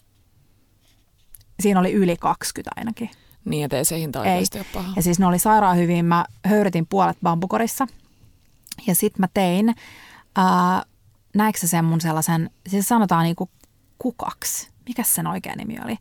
[1.63, 3.11] siinä oli yli 20 ainakin.
[3.45, 4.31] Niin, ettei se hinta Ei.
[4.31, 4.93] oikeasti ole paha.
[4.97, 6.05] Ja siis ne oli sairaan hyvin.
[6.05, 7.87] Mä höyrytin puolet bambukorissa.
[8.87, 9.75] Ja sitten mä tein,
[10.37, 10.83] ää,
[11.35, 13.51] näetkö sä sen mun sellaisen, siis sanotaan niinku
[13.99, 14.69] kukaksi.
[14.89, 15.97] Mikäs sen oikea nimi oli?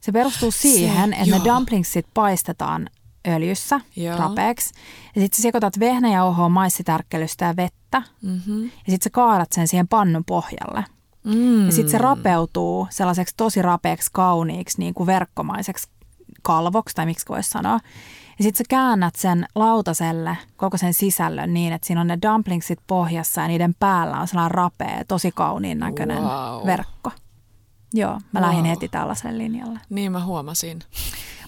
[0.00, 2.88] Se perustuu siihen, että ne dumplingsit paistetaan
[3.28, 4.18] öljyssä Joo.
[4.18, 4.74] rapeeksi.
[5.14, 8.02] Ja sitten sä sekoitat vehnäjauhoa, maissitärkkelystä ja vettä.
[8.22, 8.62] Mm-hmm.
[8.64, 10.84] Ja sitten sä kaadat sen siihen pannun pohjalle.
[11.24, 11.66] Mm.
[11.66, 15.88] Ja sitten se rapeutuu sellaiseksi tosi rapeaksi, kauniiksi, niin kuin verkkomaiseksi
[16.42, 17.80] kalvoksi, tai miksi voisi sanoa.
[18.40, 22.78] Ja sitten sä käännät sen lautaselle koko sen sisällön niin, että siinä on ne dumplingsit
[22.86, 26.66] pohjassa ja niiden päällä on sellainen rapea, tosi kauniin näköinen Wow.
[26.66, 27.10] verkko.
[27.94, 28.68] Joo, mä lähdin Wow.
[28.70, 29.80] heti tällaiselle linjalle.
[29.90, 30.78] Niin mä huomasin.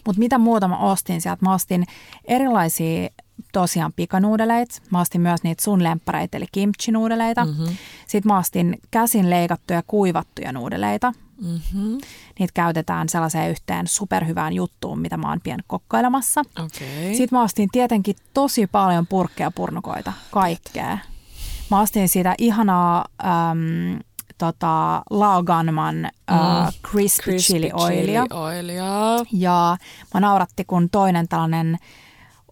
[0.07, 1.45] Mutta mitä muuta mä ostin sieltä?
[1.45, 1.85] Mä ostin
[2.25, 3.09] erilaisia
[3.53, 4.75] tosiaan pikanuudeleita.
[4.91, 7.45] Mä ostin myös niitä sun lemppareita, eli kimchi-nuudeleita.
[7.45, 7.77] Mm-hmm.
[8.09, 11.13] Sitten mä ostin käsin leikattuja kuivattuja nuudeleita.
[11.43, 11.99] Mm-hmm.
[12.39, 16.41] Niitä käytetään sellaiseen yhteen superhyvään juttuun, mitä mä oon pien kokkailemassa.
[16.41, 17.15] Okay.
[17.15, 20.99] Sitten mä ostin tietenkin tosi paljon purkkeja purnukoita, kaikkea.
[21.71, 23.99] Mä ostin siitä ihanaa äm,
[24.39, 26.13] tota, Laoganman äh,
[26.67, 26.73] Mm.
[26.91, 28.27] crispy, chili oilia.
[28.31, 28.85] oilia.
[29.33, 29.77] Ja
[30.15, 31.79] mä nauratti, kun toinen tällainen,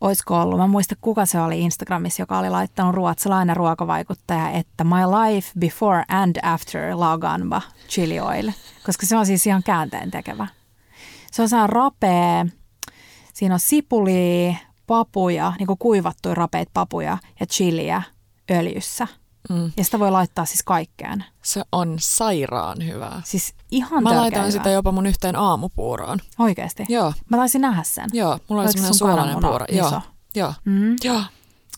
[0.01, 4.91] oisko ollut, mä muista kuka se oli Instagramissa, joka oli laittanut ruotsalainen ruokavaikuttaja, että my
[4.95, 8.51] life before and after Laganba chili oil,
[8.87, 10.47] koska se on siis ihan käänteen tekevä.
[11.33, 12.47] Se on sellainen rapea,
[13.35, 14.55] siinä on sipulia,
[14.87, 18.03] papuja, niin kuin kuivattuja rapeita papuja ja chiliä
[18.51, 19.07] öljyssä.
[19.51, 19.73] Mm.
[19.77, 21.25] Ja sitä voi laittaa siis kaikkeen.
[21.43, 23.23] Se on sairaan hyvää.
[23.25, 24.51] Siis ihan Mä laitan hyvä.
[24.51, 26.19] sitä jopa mun yhteen aamupuuroon.
[26.39, 26.87] Oikeasti.
[26.89, 28.09] Joo, Mä taisin nähdä sen.
[28.13, 28.39] joo.
[28.49, 29.65] Mulla oli semmoinen suolainen puuro.
[29.69, 29.79] iso?
[29.81, 30.01] Joo,
[30.35, 30.97] joo, Mm.
[31.05, 31.21] joo.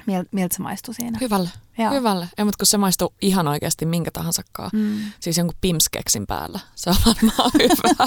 [0.07, 1.18] Mil, miltä se maistui siinä?
[1.20, 1.48] Hyvälle,
[1.79, 1.90] Joo.
[1.90, 2.29] hyvälle.
[2.38, 4.70] Ei, mutta kun se maistuu ihan oikeasti minkä tahansakaan.
[4.72, 4.98] Mm.
[5.20, 6.61] Siis jonkun pimskeksin päällä.
[6.75, 8.07] Se on varmaan hyvä.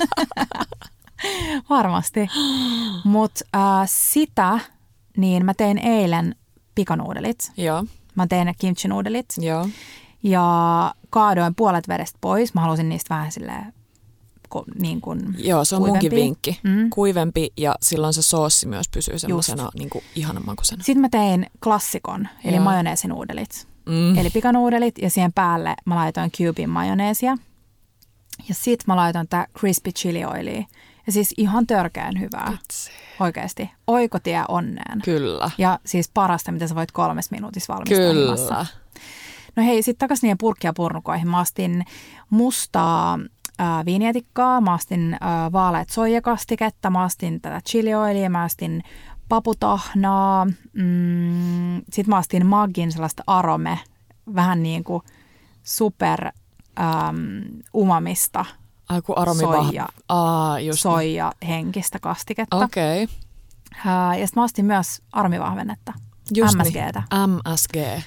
[1.69, 2.27] Varmasti.
[3.03, 4.59] Mutta äh, sitä,
[5.17, 6.35] niin mä tein eilen
[6.75, 7.51] pikanuudelit.
[7.57, 9.67] joo, Mä tein kimchi-nuudelit joo.
[10.23, 12.53] ja kaadoin puolet vedestä pois.
[12.53, 13.73] Mä halusin niistä vähän silleen
[14.79, 16.05] niin kuin Joo, se on kuivempi.
[16.05, 16.59] munkin vinkki.
[16.63, 16.89] Mm.
[16.89, 20.83] Kuivempi ja silloin se soossi myös pysyy semmoisena niin kuin ihanan makuisena.
[20.83, 22.63] Sitten mä tein klassikon, eli Joo.
[22.63, 23.67] majoneesinuudelit.
[23.85, 24.17] Mm.
[24.17, 27.37] Eli pikanuudelit ja siihen päälle mä laitoin cubin majoneesia.
[28.49, 30.63] Ja sit mä laitoin tää crispy chili oilia.
[31.05, 32.51] Ja siis ihan törkeän hyvää.
[32.51, 32.91] Vitsi.
[33.19, 33.71] Oikeesti.
[33.87, 35.01] Oikotie onneen.
[35.05, 35.51] Kyllä.
[35.57, 38.55] Ja siis parasta, mitä sä voit kolmes minuutissa valmistaa himassa.
[38.55, 38.65] Kyllä.
[39.55, 41.27] No hei, sitten takaisin niiden purkkia purnukoihin.
[41.27, 41.85] Mä ostin
[42.29, 43.19] mustaa
[43.59, 48.83] ää, viinietikkaa, mä ostin ää, vaaleat soijakastiketta, mä ostin tätä chilioilia, mä ostin
[49.29, 53.79] paputahnaa, mm, sitten mä ostin Maggin sellaista arome,
[54.35, 55.03] vähän niin kuin
[55.63, 57.43] super äm,
[57.75, 58.45] umamista
[58.89, 59.87] Ai kun aromi Soija.
[60.09, 60.93] Aa, just niin.
[60.93, 62.57] soija henkistä kastiketta.
[62.57, 63.03] Okei.
[63.03, 63.15] Okay.
[63.85, 65.93] Ää, ja sitten mä ostin myös aromivahvennetta,
[66.35, 67.03] Just MSGtä.
[67.13, 67.29] Niin.
[67.29, 68.05] MSG.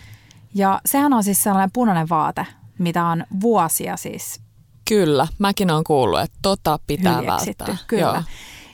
[0.55, 2.47] Ja sehän on siis sellainen punainen vaate,
[2.79, 4.41] mitä on vuosia siis
[4.88, 7.77] Kyllä, mäkin olen kuullut, että tota pitää välttää.
[7.87, 8.03] Kyllä.
[8.03, 8.23] Joo.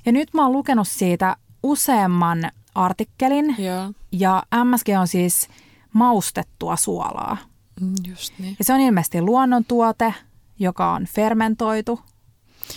[0.06, 3.92] Ja nyt mä oon lukenut siitä useamman artikkelin Joo.
[4.12, 5.48] ja MSG on siis
[5.92, 7.36] maustettua suolaa.
[7.80, 8.56] Mm, Just niin.
[8.58, 10.14] Ja se on ilmeisesti luonnontuote,
[10.58, 12.00] joka on fermentoitu.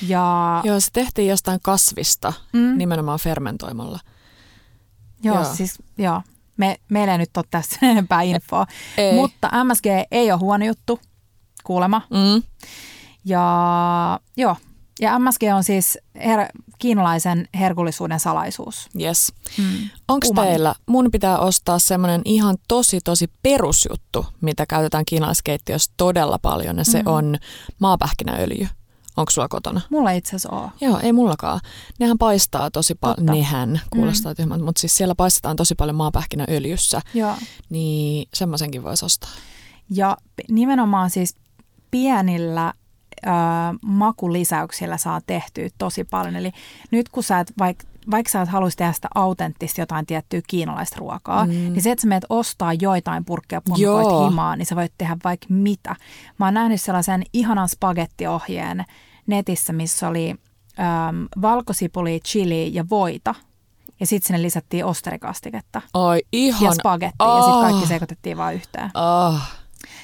[0.07, 2.77] Ja Joo, se tehtiin jostain kasvista, Mm.
[2.77, 3.99] nimenomaan fermentoimalla.
[5.23, 5.53] joo, joo.
[5.55, 6.21] siis joo.
[6.57, 8.65] Me, meillä ei nyt ole tästä enempää infoa.
[8.97, 9.13] Ei.
[9.15, 10.99] Mutta MSG ei ole huono juttu,
[11.63, 12.01] kuulema.
[12.09, 12.43] Mm.
[13.25, 14.55] Ja joo,
[14.99, 18.87] ja MSG on siis her- kiinalaisen herkullisuuden salaisuus.
[19.01, 19.33] Yes.
[19.57, 19.89] Mm.
[20.07, 26.77] Onko teillä, mun pitää ostaa semmoinen ihan tosi tosi perusjuttu, mitä käytetään kiinalaiskeittiössä todella paljon,
[26.77, 27.07] ja se Mhm.
[27.07, 27.35] on
[27.79, 28.67] maapähkinäöljy.
[29.17, 29.81] Onko sulla kotona?
[29.89, 30.69] Mulla ei itse asiassa ole.
[30.81, 31.59] Joo, ei mullakaan.
[31.99, 34.35] Nehän paistaa tosi paljon, nehän kuulostaa mm.
[34.35, 37.35] tyhmältä, mutta siis siellä paistetaan tosi paljon maapähkinäöljyssä, Joo.
[37.69, 39.29] niin semmoisenkin voisi ostaa.
[39.89, 40.17] Ja
[40.49, 41.35] nimenomaan siis
[41.91, 42.73] pienillä
[43.25, 43.29] ö,
[43.81, 46.35] makulisäyksillä saa tehtyä tosi paljon.
[46.35, 46.51] Eli
[46.91, 50.95] nyt kun sä et, vaikka vaikka sä et haluaisi tehdä sitä autenttista jotain tiettyä kiinalaista
[50.99, 51.51] ruokaa, mm.
[51.51, 54.29] niin se, että sä menet ostaa joitain purkkeja pumpukoit Joo.
[54.29, 55.95] himaan, niin sä voit tehdä vaikka mitä.
[56.39, 58.85] Mä oon nähnyt sellaisen ihanan spagettiohjeen
[59.27, 63.35] netissä, missä oli äm, valkosipuli, chili ja voita.
[63.99, 66.61] Ja sitten sinne lisättiin osterikastiketta Ai ihan...
[66.63, 67.61] ja spagetti ja sitten Ah.
[67.61, 68.91] kaikki sekoitettiin vaan yhteen.
[68.93, 69.51] Ah,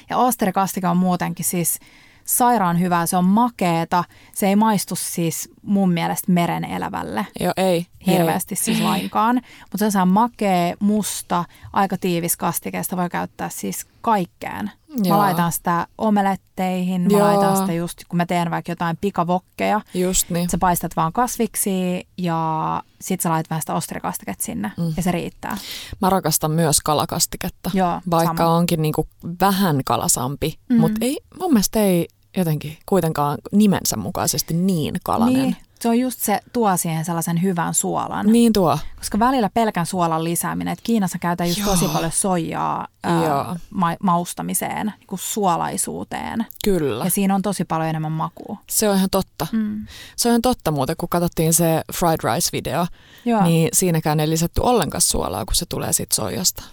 [0.10, 1.80] Ja osterikastike on muutenkin siis
[2.24, 3.06] sairaan hyvää.
[3.06, 4.04] Se on makeeta.
[4.34, 7.88] Se ei maistu siis mun mielestä meren elävälle joo, ei.
[8.08, 9.42] hirveästi siis lainkaan.
[9.72, 12.84] Mutta se on makea, musta, aika tiivis kastike.
[12.84, 14.72] Sitä voi käyttää siis kaikkeen.
[15.00, 15.18] Mä Joo.
[15.18, 17.22] laitan sitä omeletteihin, mä Joo.
[17.28, 19.82] laitan sitä just, kun mä teen vaikka jotain pikavokkeja.
[19.94, 20.50] Just niin.
[20.50, 24.94] Sä paistat vaan kasviksi ja sit sä laitat vähän sitä osterikastiketta sinne Mm.
[24.98, 25.58] ja se riittää.
[26.02, 28.56] Mä rakastan myös kalakastiketta, Joo, vaikka sama.
[28.58, 29.08] onkin niinku
[29.42, 30.80] vähän kalasampi, Mm.
[30.80, 35.34] mutta ei, mun mielestä ei jotenkin kuitenkaan nimensä mukaisesti niin kalanen.
[35.42, 38.26] Niin, se on just se, tuo siihen sellaisen hyvän suolan.
[38.32, 38.80] Niin tuo.
[38.98, 41.70] Koska välillä pelkän suolan lisääminen, että Kiinassa käytetään just Joo.
[41.70, 46.46] tosi paljon soijaa ää, ma- maustamiseen, niin kuin suolaisuuteen.
[46.64, 47.04] Kyllä.
[47.04, 48.58] Ja siinä on tosi paljon enemmän makua.
[48.70, 49.48] Se on ihan totta.
[49.52, 49.88] Mm.
[50.16, 52.88] Se on ihan totta muuten, kun katsottiin se fried rice-video,
[53.26, 53.44] Joo.
[53.44, 56.64] niin siinäkään ei lisätty ollenkaan suolaa, kun se tulee siitä soijasta.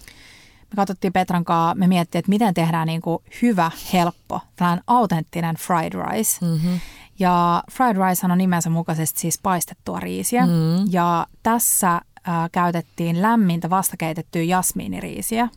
[0.70, 5.56] Me katsottiin Petran kanssa, me mietittiin, että miten tehdään niin kuin hyvä, helppo, tällainen autenttinen
[5.56, 6.46] fried rice.
[6.46, 6.80] Mm-hmm.
[7.20, 10.46] Ja fried rice on nimensä mukaisesti siis paistettua riisiä.
[10.46, 10.84] Mm.
[10.90, 12.02] Ja tässä äh,
[12.52, 15.48] käytettiin lämmintä vastakeitettyä jasmiiniriisiä.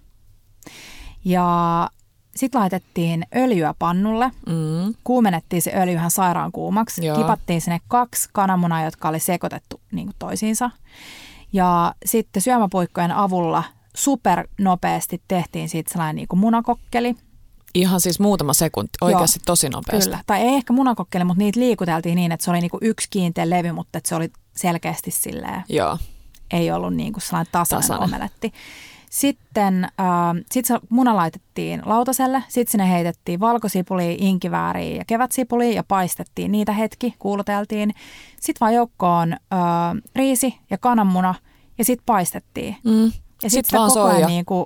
[1.26, 1.90] Ja
[2.36, 4.32] sitten laitettiin öljyä pannulle.
[4.48, 4.94] Mm.
[5.04, 7.06] Kuumennettiin se öljy ihan sairaan kuumaksi.
[7.06, 7.18] Joo.
[7.18, 10.72] Kipattiin sinne kaksi kananmunaa, jotka oli sekoitettu niin kuin toisiinsa.
[11.54, 13.64] Ja sitten syömäpuikkojen avulla
[13.96, 17.16] super nopeasti tehtiin siitä sellainen niin kuin munakokkeli.
[17.76, 20.10] Ihan siis muutama sekunti, oikeasti tosi nopeasti.
[20.10, 20.24] Kyllä.
[20.26, 23.50] Tai ei ehkä munakokkeli, mutta niitä liikuteltiin niin, että se oli niin kuin yksi kiinteä
[23.50, 25.98] levy, mutta että se oli selkeästi silleen, Joo.
[26.52, 28.10] ei ollut niin kuin sellainen tasainen, Tasainen.
[28.10, 28.54] omeletti.
[29.10, 35.84] Sitten äh, sit se muna laitettiin lautaselle, sitten sinne heitettiin valkosipuli, inkivääriä ja kevätsipuli ja
[35.84, 37.94] paistettiin niitä hetki, kuuluteltiin.
[38.40, 39.40] Sitten vaan joukkoon äh,
[40.16, 41.36] riisi ja kananmuna
[41.78, 42.76] ja sitten paistettiin.
[42.84, 43.04] Mm.
[43.44, 44.66] Ja Sit sitten sitä vaan koko ajan niin kuin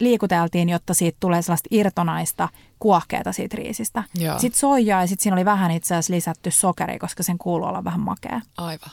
[0.00, 4.04] liikuteltiin, jotta siitä tulee sellaista irtonaista kuohkeata siitä riisistä.
[4.14, 4.38] Joo.
[4.38, 7.84] Sitten soijaa ja sitten siinä oli vähän itse asiassa lisätty sokeria, koska sen kuuluu olla
[7.84, 8.40] vähän makea.
[8.56, 8.90] Aivan.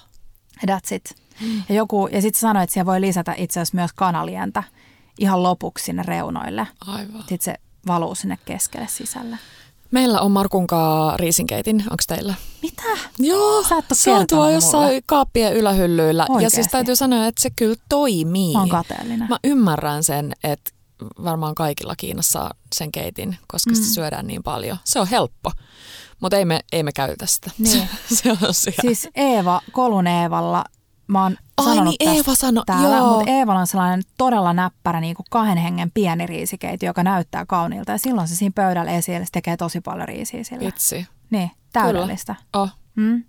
[0.67, 1.15] That's it.
[1.69, 4.63] Ja, joku, ja sitten sanoit, että siellä voi lisätä itse asiassa myös kanalientä
[5.19, 6.67] ihan lopuksi sinne reunoille.
[6.87, 7.19] Aivan.
[7.19, 7.53] Sitten se
[7.87, 9.37] valuu sinne keskelle sisälle.
[9.91, 12.33] Meillä on Markunkaa riisinkeitin, onko teillä?
[12.61, 12.81] Mitä?
[13.19, 15.01] Joo, Sä et se on tuo jossain mulle.
[15.05, 16.23] kaappien ylähyllyillä.
[16.29, 16.55] Ja Oikeesti?
[16.55, 18.53] siis täytyy sanoa, että se kyllä toimii.
[18.53, 19.29] Mä oon kateellinen.
[19.29, 20.71] Mä ymmärrän sen, että
[21.23, 23.75] varmaan kaikilla Kiinassa sen keitin, koska mm.
[23.75, 24.77] sitä syödään niin paljon.
[24.83, 25.51] Se on helppo.
[26.21, 27.51] Mutta ei me, ei me käytetä sitä.
[27.57, 27.89] Niin.
[28.13, 28.81] se on siellä.
[28.81, 30.63] Siis Eeva, Kolun Eevalla,
[31.07, 33.13] mä oon Ai sanonut niin, Eeva sano, täällä, joo.
[33.13, 37.91] mutta Eevalla on sellainen todella näppärä niin kuin kahden hengen pieni riisikeiti, joka näyttää kauniilta.
[37.91, 40.65] Ja silloin se siinä pöydällä esille, se tekee tosi paljon riisiä sillä.
[40.65, 41.07] Vitsi.
[41.29, 42.35] Niin, täydellistä.
[42.53, 42.69] Oh.
[42.95, 43.23] Mm.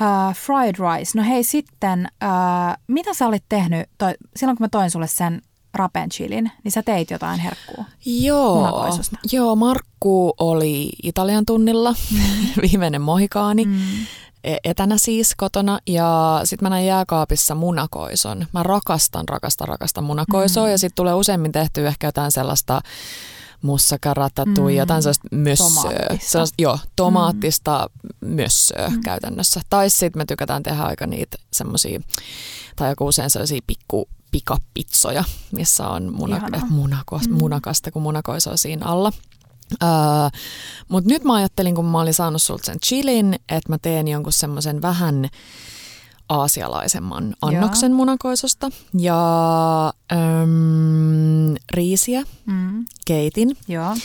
[0.00, 1.18] Uh, fried rice.
[1.18, 5.42] No hei sitten, uh, mitä sä olit tehnyt, toi, silloin kun mä toin sulle sen
[5.74, 7.84] rapen chilin, niin sä teit jotain herkkuu.
[8.06, 8.86] Joo,
[9.32, 12.18] joo, Markku oli Italian tunnilla, Mm.
[12.62, 13.80] viimeinen mohikaani, mm.
[14.64, 18.46] etänä siis kotona ja sitten mä näin jääkaapissa munakoison.
[18.52, 20.70] Mä rakastan, rakastan, rakastan munakoisoa mm.
[20.70, 22.80] ja sitten tulee useimmin tehty ehkä jotain sellaista
[23.64, 24.78] mussakaratatui, mm.
[24.78, 25.66] jotain sellaista mössöä.
[25.68, 26.30] Tomaattista.
[26.30, 28.28] Sellaista, joo, tomaattista mm.
[28.28, 29.00] mössöä mm.
[29.00, 29.60] käytännössä.
[29.70, 32.00] Tai sitten me tykätään tehdä aika niitä semmoisia,
[32.76, 36.66] tai joku usein sellaisia pikku pikapitsoja, missä on muna, Ihanaa.
[36.70, 37.34] munako, mm.
[37.34, 39.12] munakasta, kun munakoiso on siinä alla.
[39.82, 39.88] Öö,
[40.88, 44.32] Mutta nyt mä ajattelin, kun mä olin saanut sulta sen chilin, että mä teen jonkun
[44.32, 45.28] semmoisen vähän
[46.28, 47.96] aasialaisemman annoksen Joo.
[47.96, 48.70] munakoisosta.
[48.98, 52.84] Ja äm, riisiä Mm.
[53.06, 53.56] keitin.
[53.68, 53.96] Joo.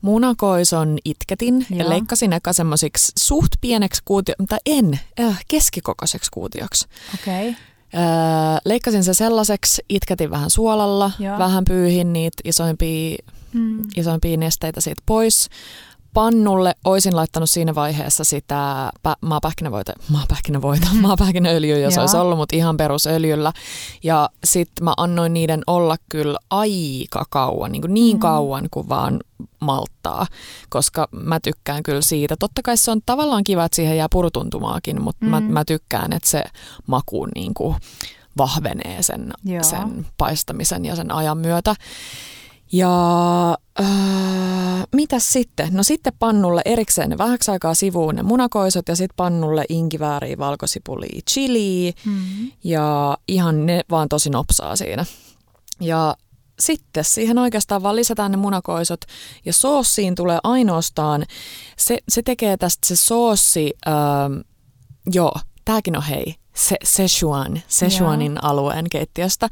[0.00, 1.88] Munakoison itketin ja Joo.
[1.88, 6.86] leikkasin eka semmoisiksi suht pieneksi kuutio, tai en, äh, keskikokoiseksi kuutioksi.
[7.14, 7.48] Okei.
[7.48, 7.60] Okay.
[7.94, 8.00] Öö,
[8.64, 11.38] leikkasin se sellaiseksi, itketin vähän suolalla, Joo.
[11.38, 13.16] vähän pyyhin niitä isoimpia,
[13.52, 13.82] Mm.
[13.96, 15.48] isoimpia nesteitä siitä pois.
[16.14, 22.76] Pannulle oisin laittanut siinä vaiheessa sitä pä- maapähkinävoita, maapähkinävoita, maapähkinäöljyä, jos olisi ollut, mutta ihan
[22.76, 23.52] perusöljyllä.
[24.02, 28.20] Ja sitten mä annoin niiden olla kyllä aika kauan, niin, kuin niin Mm.
[28.20, 29.20] kauan kuin vaan
[29.60, 30.26] malttaa,
[30.68, 32.36] koska mä tykkään kyllä siitä.
[32.38, 35.30] Totta kai se on tavallaan kiva, että siihen jää purutuntumaakin, mutta mm.
[35.30, 35.46] mä, Mm.
[35.52, 36.44] mä tykkään, että se
[36.86, 37.76] maku niin kuin
[38.38, 39.62] vahvenee sen, Joo.
[39.62, 41.74] sen paistamisen ja sen ajan myötä.
[42.72, 43.50] Ja
[43.80, 45.68] äh, mitäs sitten?
[45.72, 51.20] No sitten pannulle erikseen ne vähäksi aikaa sivuun ne munakoisot ja sitten pannulle inkivääriä, valkosipulia,
[51.30, 52.50] chiliä Mm.
[52.64, 55.04] ja ihan ne vaan tosi nopsaa siinä.
[55.80, 56.16] Ja
[56.60, 59.00] sitten siihen oikeastaan vaan lisätään ne munakoisot
[59.44, 61.24] ja soossiin tulee ainoastaan,
[61.76, 64.40] se, se tekee tästä se soossi, ähm,
[65.12, 65.32] joo,
[65.64, 69.48] tääkin on hei, se, Szechuan, Szechuanin alueen keittiöstä.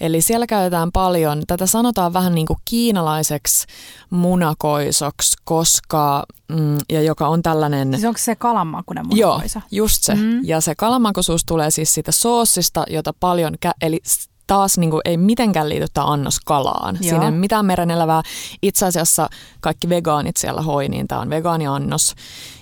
[0.00, 3.66] Eli siellä käytetään paljon, tätä sanotaan vähän niin kuin kiinalaiseksi
[4.10, 7.92] munakoisoksi, koska, mm, ja joka on tällainen...
[7.92, 9.60] Siis onko se kalanmakuinen Joo, munakoisa?
[9.70, 10.14] just se.
[10.14, 10.40] Mm.
[10.44, 14.00] Ja se kalamakoisuus tulee siis siitä soossista, jota paljon, kä- eli
[14.46, 16.94] taas niin kuin ei mitenkään liity tämä annos kalaan.
[17.00, 17.10] Joo.
[17.10, 18.22] Siinä ei mitään merenelävää.
[18.62, 19.28] Itse asiassa
[19.60, 22.14] kaikki vegaanit siellä hoi, niin tämä on vegaaniannos.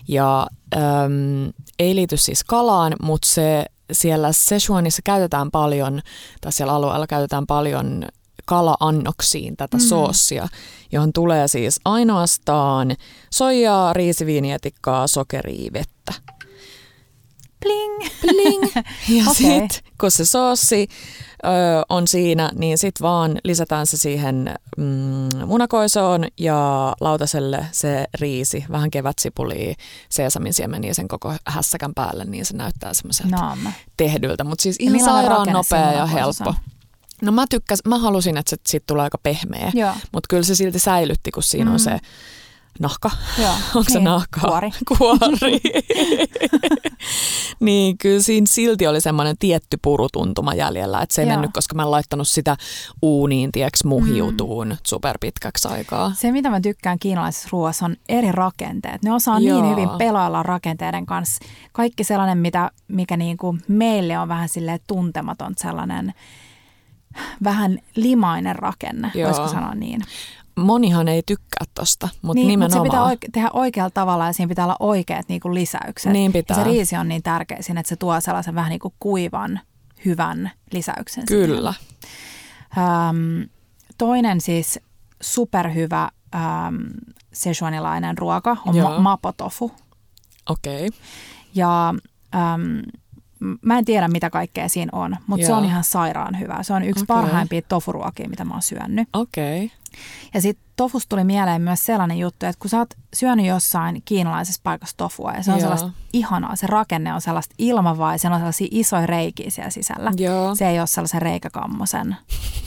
[0.08, 6.00] Ja äm, ei liity siis kalaan, mutta se siellä Szechuanissa käytetään paljon,
[6.40, 8.04] tai siellä alueella käytetään paljon
[8.44, 9.80] kala-annoksiin tätä mm.
[9.80, 10.48] soossia,
[10.92, 12.96] johon tulee siis ainoastaan
[13.32, 16.12] soijaa, riisiviinietikkaa, sokeria, vettä.
[17.66, 18.10] Pling!
[18.20, 18.72] Pling!
[19.16, 19.34] Ja okay.
[19.34, 19.68] sitten
[20.00, 20.88] kun se soossi
[21.44, 21.48] ö,
[21.88, 28.90] on siinä, niin sitten vaan lisätään se siihen mm, munakoisoon ja lautaselle se riisi, vähän
[28.90, 29.74] kevätsipulia,
[30.08, 33.58] seesamin siemeniä sen koko hässäkän päälle, niin se näyttää semmoiselta Naam.
[33.96, 34.44] tehdyltä.
[34.44, 36.54] Mutta siis ihan sairaan nopea ja helppo.
[37.22, 39.72] No mä tykkäs, mä halusin, että se siitä tulee aika pehmeä,
[40.12, 41.64] mutta kyllä se silti säilytti, kun siinä.
[41.64, 41.72] Mm.
[41.72, 41.98] on se
[42.80, 43.10] nahka.
[43.38, 43.52] Joo.
[43.74, 44.50] Onko se Niin, nahkaa?
[44.50, 44.70] Kuori.
[44.98, 45.60] Kuori.
[47.60, 51.36] niin kyllä siinä silti oli semmoinen tietty purutuntuma jäljellä, että se ei Joo.
[51.36, 52.56] mennyt, koska mä en laittanut sitä
[53.02, 54.76] uuniin, tieks muhiutuun mm.
[54.86, 56.12] superpitkäksi aikaa.
[56.14, 59.02] Se, mitä mä tykkään kiinalaisessa ruoassa, on eri rakenteet.
[59.02, 59.62] Ne osaa Joo.
[59.62, 61.44] niin hyvin pelailla rakenteiden kanssa.
[61.72, 66.14] Kaikki sellainen, mitä, mikä niinku meille on vähän sille tuntematon sellainen
[67.44, 69.26] vähän limainen rakenne, Joo.
[69.26, 70.00] voisiko sanoa niin.
[70.56, 73.10] Monihan ei tykkää tosta, mutta niin, mutta se nimenomaan.
[73.10, 76.12] pitää oike- tehdä oikealla tavalla ja siinä pitää olla oikeat niinku lisäykset.
[76.12, 76.56] Niin pitää.
[76.58, 79.60] Ja se riisi on niin tärkeä siinä, että se tuo sellaisen vähän niin kuin kuivan,
[80.04, 81.26] hyvän lisäyksen.
[81.26, 81.74] Kyllä.
[82.78, 83.48] Öm,
[83.98, 84.80] toinen siis
[85.22, 86.40] superhyvä öm,
[87.32, 88.90] sejuanilainen ruoka on Joo.
[88.90, 89.72] ma- mapotofu.
[90.48, 90.86] Okei.
[90.86, 90.98] Okay.
[91.54, 91.94] Ja
[92.34, 92.82] öm,
[93.62, 95.58] mä en tiedä mitä kaikkea siinä on, mutta se Joo.
[95.58, 96.62] on ihan sairaan hyvä.
[96.62, 97.16] Se on yksi Okei.
[97.16, 99.08] parhaimpia tofuruokia, mitä mä oon syönyt.
[99.12, 99.64] Okei.
[99.64, 99.76] Okay.
[100.34, 104.60] Ja sitten tofusta tuli mieleen myös sellainen juttu, että kun sä oot syönyt jossain kiinalaisessa
[104.64, 105.60] paikassa tofua ja se on Joo.
[105.60, 110.12] sellaista ihanaa, se rakenne on sellaista ilmavaa ja siellä on sellaisia isoja reikiä siellä sisällä.
[110.16, 110.54] Joo.
[110.54, 112.16] Se ei ole sellaisen reikäkammosen,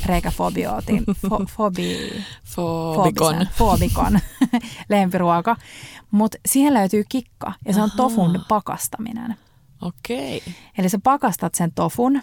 [0.05, 3.47] reikäfobiootin, fo, fobi, Fobikon.
[3.57, 4.19] foobikon
[4.89, 5.55] lempiruoka.
[6.11, 7.97] Mutta siihen löytyy kikka ja se on Ahaa.
[7.97, 9.35] tofun pakastaminen.
[9.81, 10.37] Okei.
[10.37, 10.53] Okay.
[10.77, 12.21] Eli sä pakastat sen tofun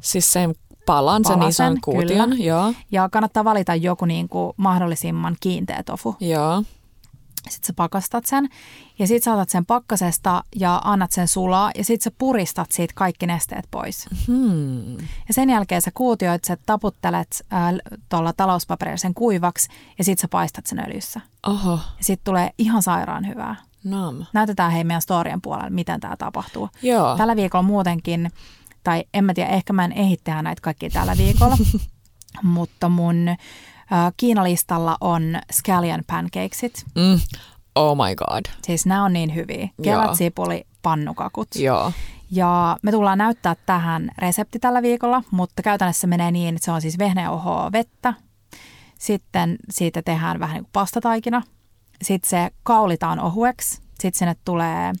[0.00, 0.54] Siis sen
[0.94, 2.30] palan, sen Palasen, ison kuution.
[2.30, 2.44] kyllä.
[2.44, 2.72] Joo.
[2.90, 6.16] ja kannattaa valita joku niin kuin mahdollisimman kiinteä tofu.
[6.20, 6.62] Joo.
[7.50, 8.48] Sitten sä pakastat sen
[8.98, 13.26] ja sitten saatat sen pakkasesta ja annat sen sulaa ja sitten sä puristat siitä kaikki
[13.26, 14.06] nesteet pois.
[14.26, 14.92] Hmm.
[15.28, 17.74] Ja sen jälkeen sä kuutioit, sä taputtelet äh,
[18.08, 19.68] tuolla talouspaperilla sen kuivaksi
[19.98, 21.20] ja sitten sä paistat sen öljyssä.
[21.46, 23.56] Oho, Ja sitten tulee ihan sairaan hyvää.
[23.84, 24.24] nam.
[24.32, 26.68] Näytetään hei meidän storien puolella, miten tämä tapahtuu.
[26.82, 27.16] Joo.
[27.16, 28.30] Tällä viikolla muutenkin,
[28.84, 31.56] tai en mä tiedä, ehkä mä en ehdi tehdä näitä kaikkia tällä viikolla,
[32.42, 33.38] mutta mun äh,
[34.16, 36.84] Kiinalistalla on scallion pancakesit.
[36.94, 37.20] Mm.
[37.74, 38.44] Oh my god.
[38.62, 39.68] Siis nämä on niin hyviä.
[39.82, 41.48] Kevätsipuli, pannukakut.
[41.54, 41.92] Joo.
[42.30, 46.80] Ja me tullaan näyttää tähän resepti tällä viikolla, mutta käytännössä menee niin, että se on
[46.80, 48.14] siis vehnäjauhoa vettä.
[48.98, 51.42] Sitten siitä tehdään vähän niin kuin pastataikina.
[52.02, 53.76] Sitten se kaulitaan ohueksi.
[54.00, 54.92] Sitten sinne tulee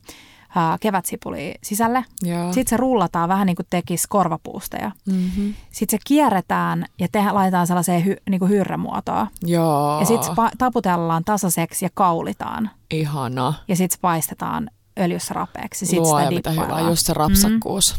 [0.56, 2.04] ää, kevätsipuli sisälle.
[2.22, 2.52] Joo.
[2.52, 4.90] Sitten se rullataan vähän niin kuin tekisi korvapuusteja.
[5.06, 5.54] Mm-hmm.
[5.70, 9.26] Sitten se kierretään ja tehdään, laitetaan sellaiseen hy, niin kuin hyrrämuotoon.
[9.42, 10.00] Joo.
[10.00, 12.70] Ja sitten pa- taputellaan tasaiseksi ja kaulitaan.
[12.90, 13.54] Ihana.
[13.68, 14.70] Ja sitten se paistetaan
[15.00, 15.86] öljyssä rapeeksi.
[15.86, 16.80] Sitten Luoja, sitä mitä hyvää.
[16.80, 17.96] Just se rapsakkuus.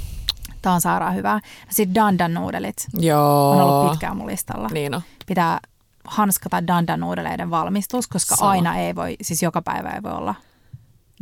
[0.61, 1.39] Tämä on sairaan hyvää.
[1.69, 3.51] Sitten dandan nuudelit Joo.
[3.51, 4.67] on ollut pitkään mun listalla.
[4.73, 5.01] Niin on.
[5.27, 5.59] Pitää
[6.03, 8.51] hanskata dandan nuudeleiden valmistus, koska Sama.
[8.51, 10.35] aina ei voi, siis joka päivä ei voi olla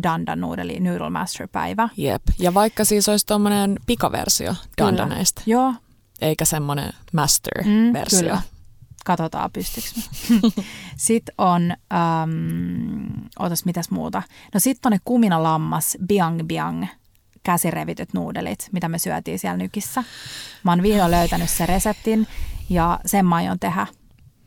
[0.04, 1.89] dandan nuudeli Noodle Master päivä.
[1.97, 2.22] Jep.
[2.39, 5.74] Ja vaikka siis olisi tuommoinen pikaversio dandaneista, Joo,
[6.22, 8.20] eikä semmoinen mm, master-versio.
[8.20, 8.41] kyllä.
[9.06, 9.89] Katsotaan, pystyykö
[10.97, 13.06] Sitten on, ähm,
[13.39, 14.24] otas mitäs muuta.
[14.54, 16.86] No sitten on ne kuminalammas biang biang
[17.43, 20.04] käsirevityt nuudelit, mitä me syötiin siellä nykissä.
[20.64, 22.28] Mä oon vihdoin löytänyt sen reseptin
[22.70, 23.88] ja sen mä aion tehdä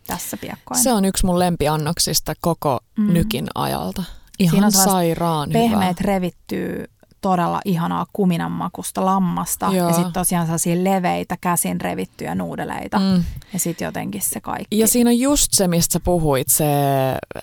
[0.07, 0.81] tässä piakkoin.
[0.83, 3.13] Se on yksi mun lempiannoksista koko Mm.
[3.13, 4.03] nykin ajalta.
[4.51, 6.85] Siinä Ihan on sellaista sairaan Pehmeät revittyy
[7.23, 9.89] todella ihanaa kuminan makusta lammasta Joo.
[9.89, 13.17] ja sitten tosiaan sellaisia leveitä käsin revittyjä nuudeleita hyvä.
[13.17, 13.25] Mm.
[13.53, 14.79] ja sitten jotenkin se kaikki.
[14.79, 16.65] Ja siinä on just se, mistä sä puhuit, se,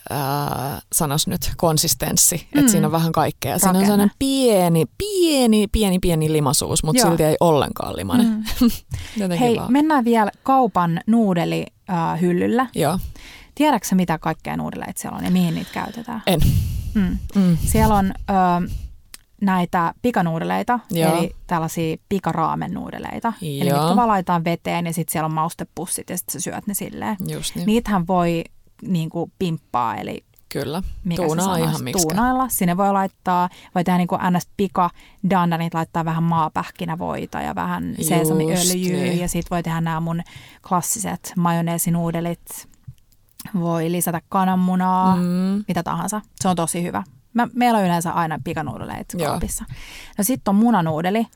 [0.09, 2.47] ää, sanos nyt, konsistenssi.
[2.53, 2.59] Mm.
[2.59, 3.59] Että siinä on vähän kaikkea.
[3.59, 3.85] Siinä on Rakenne.
[3.85, 8.45] sellainen pieni, pieni, pieni, pieni limasuus, mutta silti ei ollenkaan limanen.
[8.61, 9.29] Mm.
[9.39, 9.71] Hei, vaan.
[9.71, 12.67] mennään vielä kaupan nuudelihyllyllä.
[12.75, 12.99] Joo,
[13.59, 16.21] Tiedätkö mitä kaikkea nuudeleita siellä on ja mihin niitä käytetään?
[16.27, 16.39] en.
[16.93, 17.17] Mm.
[17.35, 17.57] Mm.
[17.65, 18.33] Siellä on ö,
[19.41, 21.17] näitä pikanuudeleita, Joo.
[21.17, 23.33] eli tällaisia pikaraamennuudeleita.
[23.41, 23.79] Eli Joo.
[23.81, 27.17] mitkä vaan laitetaan veteen ja sitten siellä on maustepussit ja sitten sä syöt ne silleen.
[27.27, 27.65] Just niin.
[27.65, 28.43] Niitähän voi
[28.81, 30.83] niin kuin pimppaa, eli Kyllä.
[31.03, 32.01] mikä Tuunaa ihan miksi.
[32.07, 32.49] tuunailla.
[32.49, 34.47] Sinne voi laittaa, voi tehdä niin kuin ns.
[34.57, 34.89] pika
[35.29, 39.19] dandanit, laittaa vähän maapähkinävoita ja vähän sesamiöljyä niin.
[39.19, 40.21] ja sitten voi tehdä nämä mun
[40.67, 42.69] klassiset majoneesinuudelit.
[43.59, 45.63] Voi lisätä kananmunaa, mm.
[45.67, 46.21] Mitä tahansa.
[46.41, 47.03] Se on tosi hyvä.
[47.33, 49.29] Mä, meillä on yleensä aina pikanuudeleita Joo.
[49.29, 49.65] kaapissa.
[50.17, 51.27] No sitten on munanuudeli,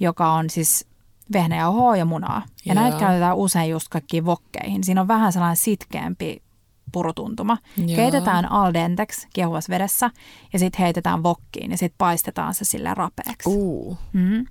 [0.00, 0.86] joka on siis
[1.32, 2.42] vehnäjauhoa ja munaa.
[2.64, 2.82] Ja Joo.
[2.82, 4.84] näitä käytetään usein just kaikkiin vokkeihin.
[4.84, 6.42] Siinä on vähän sellainen sitkeämpi
[6.92, 7.58] purutuntuma.
[7.76, 7.96] Joo.
[7.96, 10.10] Keitetään al denteksi kiehuvassa vedessä
[10.52, 13.48] ja sitten heitetään vokkiin ja sitten paistetaan se sille rapeaksi.
[13.48, 13.98] Uh.
[14.12, 14.46] Mm.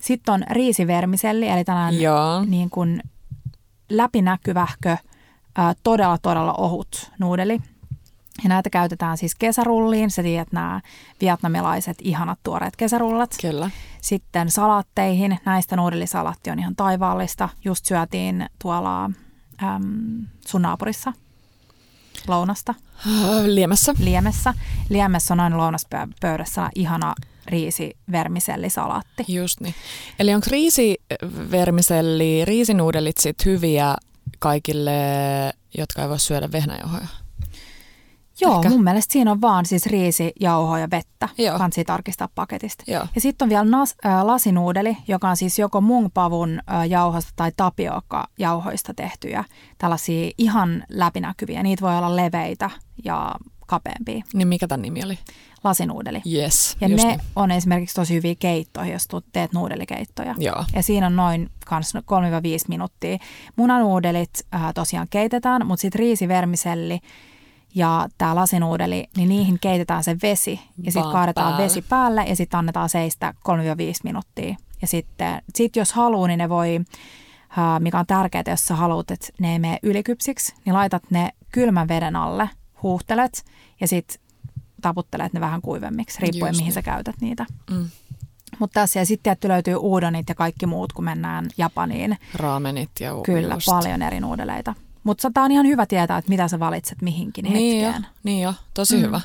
[0.00, 2.44] Sitten on riisivermiselli, eli tällainen Joo.
[2.44, 3.02] niin kuin
[3.90, 4.96] läpinäkyvähkö,
[5.58, 7.60] ää, todella todella ohut nuudeli.
[8.42, 10.10] Ja näitä käytetään siis kesärulliin.
[10.10, 10.80] Sä tiedät nämä
[11.20, 13.30] vietnamilaiset ihanat tuoreet kesärullat.
[13.40, 13.70] Kyllä.
[14.00, 15.38] Sitten salaatteihin.
[15.44, 17.48] Näistä nuudelisalaatti on ihan taivaallista.
[17.64, 19.04] Just syötiin tuolla
[19.62, 21.12] äm, sun naapurissa
[22.28, 22.74] lounasta
[23.44, 23.94] Liemessä.
[23.98, 24.54] Liemessä.
[24.88, 27.14] Liemessä on aina lounaspöydässä ihana
[27.46, 29.24] riisi vermisellisalaatti.
[29.28, 29.74] Just niin.
[30.18, 33.94] Eli onko riisivermiselli, riisinuudelit sit hyviä
[34.38, 34.92] kaikille,
[35.78, 37.06] jotka ei voi syödä vehnäjauhoja?
[38.40, 38.68] Joo, Ehkä.
[38.68, 41.28] mun mielestä siinä on vaan siis riisi, jauhoa ja vettä.
[41.38, 41.58] Joo.
[41.58, 42.84] Kansi tarkistaa paketista.
[42.86, 43.06] Joo.
[43.14, 47.52] Ja sitten on vielä nas, äh, lasinuudeli, joka on siis joko mungpavun äh, jauhosta tai
[47.56, 49.44] tapioka-jauhoista tehtyjä.
[49.78, 51.62] Tällaisia ihan läpinäkyviä.
[51.62, 52.70] Niitä voi olla leveitä
[53.04, 53.34] ja
[53.66, 54.24] kapeampia.
[54.34, 55.18] Niin mikä tämän nimi oli?
[55.64, 56.22] Lasinuudeli.
[56.32, 57.20] Yes, Ja ne niin.
[57.36, 60.34] on esimerkiksi tosi hyviä keittoihin, jos teet nuudelikeittoja.
[60.38, 60.64] Joo.
[60.74, 62.00] Ja siinä on noin kans 3-5
[62.68, 63.18] minuuttia.
[63.56, 67.00] Munanuudelit äh, tosiaan keitetään, mutta sitten riisivermiselli
[67.74, 71.64] ja tämä lasinuudeli, niin niihin keitetään se vesi ja sitten kaadetaan päälle.
[71.64, 73.52] vesi päälle ja sitten annetaan seistä 3-5
[74.04, 74.56] minuuttia.
[74.82, 76.80] Ja sitten sit jos haluaa, niin ne voi,
[77.58, 81.30] äh, mikä on tärkeää, jos sä haluat, että ne ei mene ylikypsiksi, niin laitat ne
[81.52, 82.50] kylmän veden alle,
[82.82, 83.44] huuhtelet
[83.80, 84.27] ja sitten
[84.82, 86.74] taputtelet ne vähän kuivemmiksi, riippuen Just mihin niin.
[86.74, 87.46] sä käytät niitä.
[87.70, 87.88] Mm.
[88.58, 92.18] Mutta tässä ja sitten tietty löytyy udonit ja kaikki muut, kun mennään Japaniin.
[92.34, 93.66] Raamenit ja Kyllä, just.
[93.66, 94.74] paljon eri nuudeleita.
[95.04, 98.06] Mutta tämä on ihan hyvä tietää, että mitä sä valitset mihinkin Niin jo, hetkeen.
[98.24, 99.02] niin jo, tosi Mm.
[99.02, 99.20] hyvä.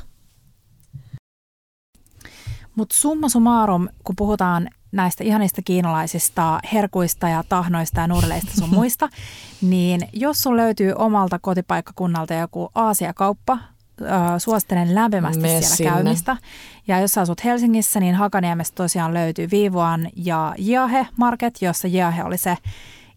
[2.76, 9.10] Mutta summa summarum, kun puhutaan näistä ihanista kiinalaisista herkuista ja tahnoista ja nuudeleista sun muista,
[9.62, 13.58] niin jos sun löytyy omalta kotipaikkakunnalta joku Aasiakauppa,
[14.02, 15.92] äh, suosittelen lämpimästi Mene siellä sinne.
[15.92, 16.38] käymistä.
[16.88, 22.24] Ja jos sä asut Helsingissä, niin Hakaniemestä tosiaan löytyy Vivuan ja Jiahe Market, jossa Jiahe
[22.24, 22.58] oli se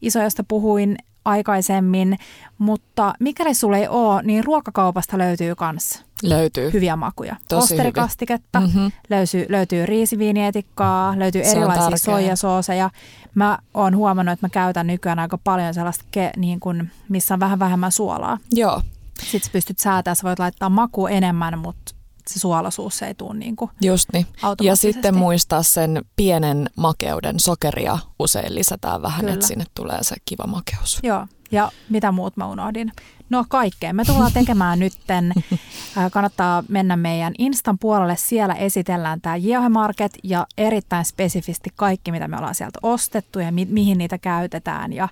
[0.02, 2.18] iso, josta puhuin aikaisemmin.
[2.58, 6.72] Mutta mikäli sulla ei ole, niin ruokakaupasta löytyy myös Löytyy.
[6.72, 7.36] hyviä makuja.
[7.48, 8.86] Tosi Osterikastiketta, Mhm.
[9.10, 12.90] löytyy, löytyy riisiviinietikkaa, löytyy Se erilaisia soijasooseja.
[13.34, 17.40] Mä oon huomannut, että mä käytän nykyään aika paljon sellaista, ke, niin kun, missä on
[17.40, 18.38] vähän vähemmän suolaa.
[18.52, 18.82] Joo,
[19.22, 21.94] Sitten pystyt säätämään, sä voit laittaa maku enemmän, mutta
[22.28, 24.26] se suolaisuus ei tule niin kuin just niin.
[24.62, 29.34] Ja sitten muistaa sen pienen makeuden sokeria usein lisätään vähän, Kyllä.
[29.34, 30.98] että sinne tulee se kiva makeus.
[31.02, 32.92] Joo, ja mitä muut mä unohdin?
[33.30, 33.92] No kaikkea.
[33.92, 35.32] Me tullaan tekemään nytten,
[36.12, 42.28] kannattaa mennä meidän Instan puolelle, siellä esitellään tämä Jiohe Market ja erittäin spesifisti kaikki, mitä
[42.28, 45.08] me ollaan sieltä ostettu ja mi- mihin niitä käytetään ja,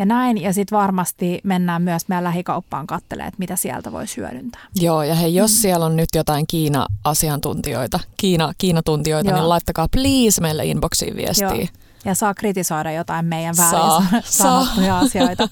[0.00, 0.42] ja näin.
[0.42, 4.60] Ja sitten varmasti mennään myös meidän lähikauppaan katselemaan, että mitä sieltä voi hyödyntää.
[4.74, 5.56] Joo, ja hei, jos Mm.
[5.56, 9.38] siellä on nyt jotain Kiina-asiantuntijoita, Kiina, Kiina-tuntijoita, Joo.
[9.38, 11.48] niin laittakaa please meille inboxiin viestiä.
[11.54, 11.66] Joo.
[12.04, 14.64] Ja saa kritisoida jotain meidän Saa, väärin saa.
[14.64, 15.48] sanottuja asioita.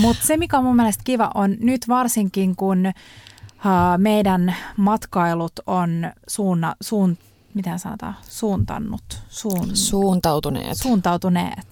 [0.00, 6.12] Mutta se, mikä on mun mielestä kiva, on nyt varsinkin, kun uh, meidän matkailut on
[6.28, 7.18] suunna, suun,
[7.54, 10.76] miten sanotaan, suuntannut, suun, Suuntautuneet.
[10.78, 11.68] suuntautuneet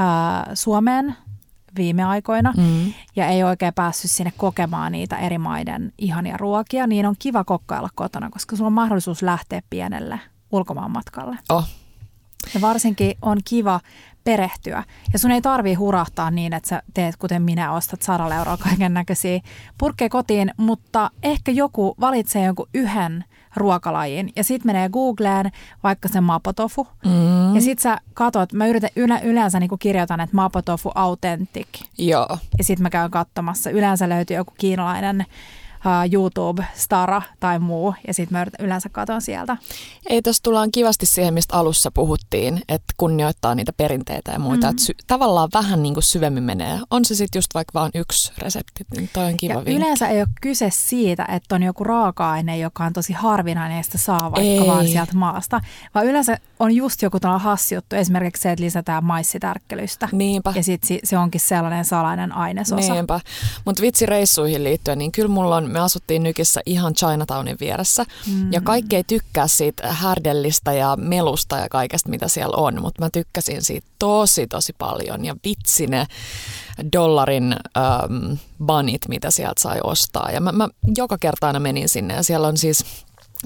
[0.00, 1.16] uh, Suomeen
[1.80, 2.92] viime aikoina Mm.
[3.16, 7.88] ja ei oikein päässyt sinne kokemaan niitä eri maiden ihania ruokia, niin on kiva kokkailla
[7.94, 10.20] kotona, koska sulla on mahdollisuus lähteä pienelle
[10.52, 11.38] ulkomaanmatkalle.
[11.48, 11.68] Oh,
[12.54, 13.80] Ja varsinkin on kiva
[14.24, 14.84] perehtyä.
[15.12, 18.94] Ja sun ei tarvii hurahtaa niin, että sä teet kuten minä, ostat 100 euroa kaiken
[18.94, 19.40] näköisiä
[19.78, 23.24] purkkeja kotiin, mutta ehkä joku valitsee jonkun yhden
[23.56, 25.50] ruokalajin ja sitten menee Googleen
[25.82, 26.86] vaikka se mapotofu.
[27.04, 27.54] mm.
[27.54, 31.68] Ja sitten sä katot, mä yritän yle, yleensä niinku kirjoitan, että mapotofu authentic.
[31.98, 32.38] Joo.
[32.58, 33.70] Ja sitten mä käyn katsomassa.
[33.70, 35.26] Yleensä löytyy joku kiinalainen
[35.86, 39.56] uh, YouTube-stara tai muu, ja sitten mä yleensä katon sieltä.
[40.08, 44.66] Ei, tuossa tullaan kivasti siihen, mistä alussa puhuttiin, että kunnioittaa niitä perinteitä ja muita.
[44.66, 44.66] Mhm.
[44.66, 44.70] Mm.
[44.70, 46.80] Että sy- tavallaan vähän niin kuin syvemmin menee.
[46.90, 49.74] On se sitten just vaikka vaan yksi resepti, niin toi on kiva Ja vinkki.
[49.76, 53.98] yleensä ei ole kyse siitä, että on joku raaka-aine, joka on tosi harvinainen ja sitä
[53.98, 54.66] saa vaikka Ei.
[54.66, 55.60] vaan sieltä maasta,
[55.94, 60.08] vaan yleensä on just joku tällainen hassi juttu, esimerkiksi se, että lisätään maissitärkkelystä.
[60.12, 60.52] Niinpä.
[60.56, 62.92] Ja sitten se onkin sellainen salainen ainesosa.
[62.94, 63.20] Niinpä.
[63.64, 68.04] Mutta vitsi reissuihin liittyen, niin kyllä mulla on, me asuttiin Nykissä ihan Chinatownin vieressä.
[68.26, 68.52] Mm.
[68.52, 72.80] Ja kaikki ei tykkää siitä härdellistä ja melusta ja kaikesta, mitä siellä on.
[72.80, 75.24] Mutta mä tykkäsin siitä tosi, tosi paljon.
[75.24, 76.06] Ja vitsi ne
[76.92, 78.32] dollarin ähm,
[78.64, 80.30] banit, mitä sieltä sai ostaa.
[80.30, 82.84] Ja mä, mä joka kerta aina menin sinne ja siellä on siis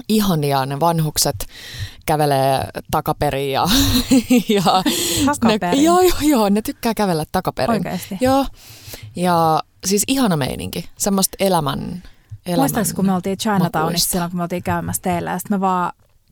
[0.09, 1.45] ihania ne vanhukset
[2.05, 3.65] kävelee takaperin ja,
[4.55, 4.63] ja
[5.25, 5.77] Takaperin?
[5.77, 7.75] Ne, joo, joo, joo, ne tykkää kävellä takaperin.
[7.75, 8.17] Oikeasti.
[8.21, 8.45] Joo,
[9.15, 12.03] ja siis ihana meininki, semmoista elämän,
[12.45, 15.61] elämän Muistatko, kun me oltiin Chinatownissa silloin, kun me oltiin käymässä teillä, ja sitten me
[15.61, 15.91] vaan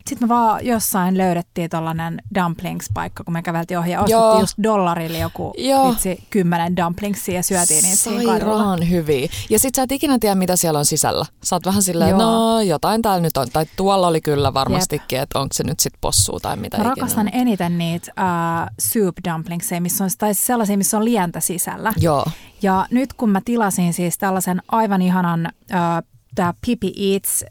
[0.10, 4.40] sitten me vaan jossain löydettiin tollanen dumplings-paikka, kun me käveltiin ohi ja ostettiin Joo.
[4.40, 5.90] just dollarille joku Joo.
[5.90, 7.98] vitsi kymmenen dumplingsia ja syötiin niitä.
[7.98, 9.28] Sairaan hyviä.
[9.50, 11.26] Ja sit sä et ikinä tiedä, mitä siellä on sisällä.
[11.44, 12.20] Sä oot vähän silleen, Joo.
[12.20, 13.48] no jotain täällä nyt on.
[13.54, 16.96] Tai tuolla oli kyllä varmastikin, että onko se nyt sit possuu tai mitä Mä ikinä.
[16.96, 21.94] rakastan eniten niitä uh, soup dumplingseja, missä on, tai siis sellaisia, missä on lientä sisällä.
[21.98, 22.26] Joo,
[22.62, 27.46] Ja nyt kun mä tilasin siis tällaisen aivan ihanan, uh, tämä Pippi Eats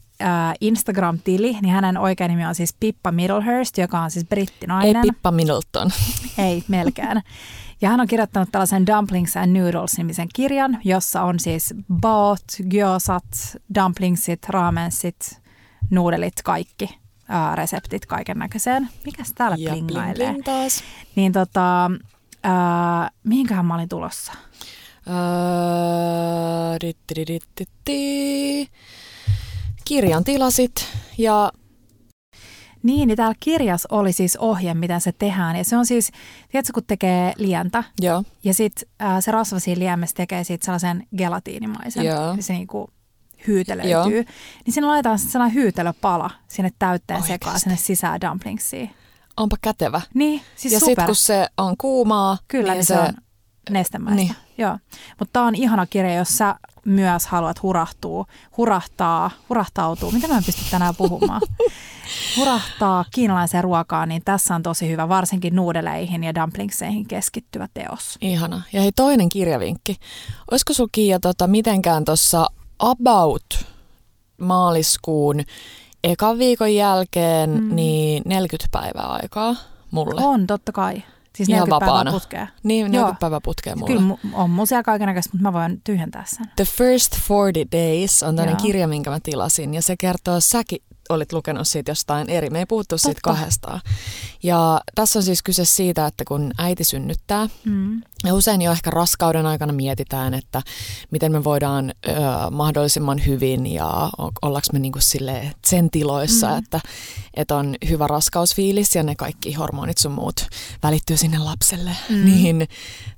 [0.61, 5.03] Instagram-tili, niin hänen oikea nimi on siis Pippa Middlehurst, joka on siis ei brittinainen.
[5.03, 5.91] Pippa Middleton.
[6.39, 7.23] Ei melkein.
[7.81, 13.25] Ja hän on kirjoittanut tällaisen Dumplings and Noodles-nimisen kirjan, jossa on siis baot, gyosat,
[13.75, 15.41] dumplingsit, ramensit,
[15.91, 16.99] nuudelit, kaikki
[17.29, 18.89] ää, reseptit kaiken näköiseen.
[19.05, 20.29] Mikäs täällä ja bling plingailee?
[20.29, 20.83] bling taas.
[21.17, 21.91] Niin tota,
[22.43, 24.33] ää, mihinköhän mä olin tulossa?
[25.09, 25.13] Öö.
[29.85, 30.87] Kirjan tilasit
[31.19, 31.53] ja
[32.83, 35.57] Niin, niin täällä kirjassa oli siis ohje, miten se tehdään.
[35.57, 36.11] Ja se on siis,
[36.51, 38.89] tiedätkö, kun tekee lientä ja joo, sitten
[39.21, 42.05] se rasva siinä liemessä tekee siitä sellaisen gelatiinimaisen.
[42.05, 42.37] Joo.
[42.41, 42.91] Se niinku
[43.47, 43.91] hyytelöityy.
[43.91, 44.05] Joo.
[44.67, 47.35] Niin siinä laitetaan sitten sellainen hyytelöpala sinne täytteen Oikeasti?
[47.45, 48.91] sekaan sinne sisään dumplingsiin.
[49.37, 50.01] onpa kätevä.
[50.15, 50.91] Niin, siis ja super.
[50.91, 53.09] sitten kun se on kuumaa, Kyllä, niin se, on
[53.71, 54.17] nestemäistä.
[54.17, 54.35] Niin.
[54.59, 54.79] Joo.
[55.19, 56.55] Mutta tämä on ihana kirja, jos sä
[56.87, 58.25] myös haluat hurahtua,
[58.57, 60.11] hurahtaa, hurahtautua.
[60.11, 61.41] Mitä mä en pysty tänään puhumaan?
[62.37, 68.19] hurahtaa kiinalaiseen ruokaan, niin tässä on tosi hyvä, varsinkin nuudeleihin ja dumplingseihin keskittyvä teos.
[68.21, 68.63] Ihana.
[68.73, 69.97] Ja hei toinen kirjavinkki.
[70.51, 72.47] Olisiko sulla Kiia tota, mitenkään tuossa
[72.79, 73.65] about
[74.41, 75.41] maaliskuun
[76.05, 77.75] ekan viikon jälkeen Mm.
[77.77, 79.57] niin 40 päivää aikaa
[79.91, 80.21] mulle?
[80.25, 81.03] On, totta kai.
[81.37, 82.11] Siis Ihan 40 päivää vapaana.
[82.13, 82.47] putkea.
[82.63, 82.89] Niin, Joo.
[82.93, 83.95] 40 päivää putkeen mulla.
[83.95, 86.47] Kyllä on mun siellä kaikenlaista, mutta mä voin tyhjentää sen.
[86.57, 88.67] The First 40 Days on tämmöinen Joo.
[88.67, 90.79] kirja, minkä mä tilasin, ja se kertoo, säkin
[91.09, 92.51] olit lukenut siitä jostain eri.
[92.51, 93.31] Me ei puhuttu siitä Totta.
[93.31, 93.81] kahdestaan.
[94.43, 98.03] Ja tässä on siis kyse siitä, että kun äiti synnyttää, Mm.
[98.25, 100.63] ja usein jo ehkä raskauden aikana mietitään, että
[101.11, 102.11] miten me voidaan ö,
[102.51, 104.11] mahdollisimman hyvin ja
[104.43, 106.59] ollaanko me niinku sille sen tiloissa, mm.
[106.59, 106.81] että,
[107.35, 110.47] että on hyvä raskausfiilis ja ne kaikki hormonit sun muut
[110.83, 111.91] välittyy sinne lapselle.
[112.09, 112.25] Mm.
[112.25, 112.69] Niin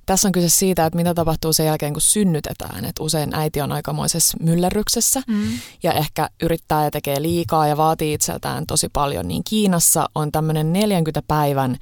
[0.07, 2.85] tässä on kyse siitä, että mitä tapahtuu sen jälkeen, kun synnytetään.
[2.85, 5.49] Että usein äiti on aikamoisessa myllerryksessä Mm.
[5.83, 10.73] ja ehkä yrittää ja tekee liikaa ja vaatii itseltään tosi paljon, niin Kiinassa on tämmöinen
[10.73, 11.77] 40 päivän,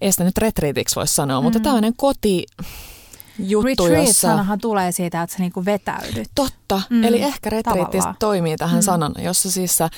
[0.00, 1.44] ei sitä nyt retriitiksi voisi sanoa, mm.
[1.44, 1.62] mutta Mm.
[1.62, 2.46] tämmöinen koti
[3.38, 4.28] juttu, Retreat jossa...
[4.28, 6.28] sanahan tulee siitä, että sä niinku vetäydyt.
[6.34, 8.78] Totta, Mm, mm, eli ehkä retriitti toimii tähän Mm.
[8.78, 8.82] mm.
[8.84, 9.88] sanana, jossa siis sä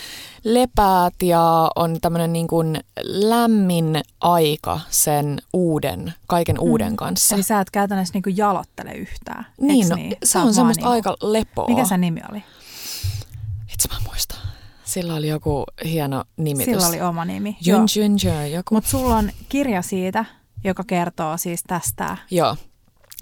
[0.44, 7.34] lepäät ja on tämmöinen niin kuin lämmin aika sen uuden, kaiken uuden kanssa.
[7.34, 9.46] Eli sä et käytännössä niinku jalottele yhtään.
[9.60, 10.16] niin, no, niin?
[10.24, 11.68] se on semmoista niinku- aika lepoa.
[11.68, 12.44] Mikä sen nimi oli?
[13.72, 14.38] Itse mä muistan.
[14.84, 16.74] Sillä oli joku hieno nimitys.
[16.74, 17.56] Sillä oli oma nimi.
[17.66, 18.74] Jun Jun Jun, joku.
[18.74, 20.24] Mutta sulla on kirja siitä,
[20.64, 22.56] joka kertoo siis tästä Joo.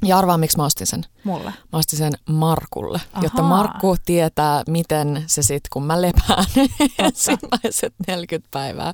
[0.03, 1.05] Ja arvaa, miksi mä ostin sen.
[1.25, 1.53] mulle.
[1.73, 3.23] Mä ostin sen Markulle, Ahaa.
[3.25, 3.43] jotta.
[3.43, 6.45] Markku tietää, miten se sitten, kun mä lepään
[6.99, 8.93] ensimmäiset 40 päivää,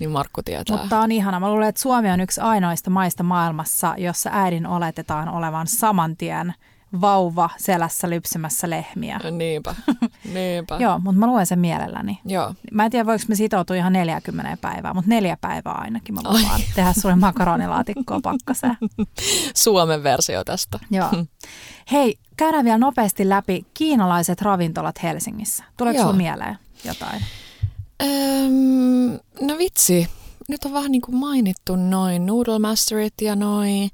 [0.00, 0.76] niin Markku tietää.
[0.76, 1.40] Mutta on ihana.
[1.40, 6.54] Mä luulen, että Suomi on yksi ainoista maista maailmassa, jossa äidin oletetaan olevan saman tien
[7.00, 9.20] vauva selässä lypsymässä lehmiä.
[9.30, 9.74] Niinpä,
[10.34, 10.76] niinpä.
[10.80, 12.20] Joo, mutta mä luen sen mielelläni.
[12.24, 12.54] Joo.
[12.72, 16.40] Mä en tiedä, voiko me sitoutua ihan 40 päivää, mutta neljä päivää ainakin mä Ai.
[16.42, 18.76] lupaan tehdä sulle makaronilaatikkoa pakkaseen.
[19.54, 20.78] Suomen versio tästä.
[20.90, 21.08] Joo.
[21.92, 25.64] Hei, käydään vielä nopeasti läpi kiinalaiset ravintolat Helsingissä.
[25.76, 26.12] Tuleeko Joo.
[26.12, 27.22] mieleen jotain?
[28.02, 30.08] Öm, no vitsi,
[30.48, 33.90] nyt on vähän niin kuin mainittu noin Noodle Masterit ja noin.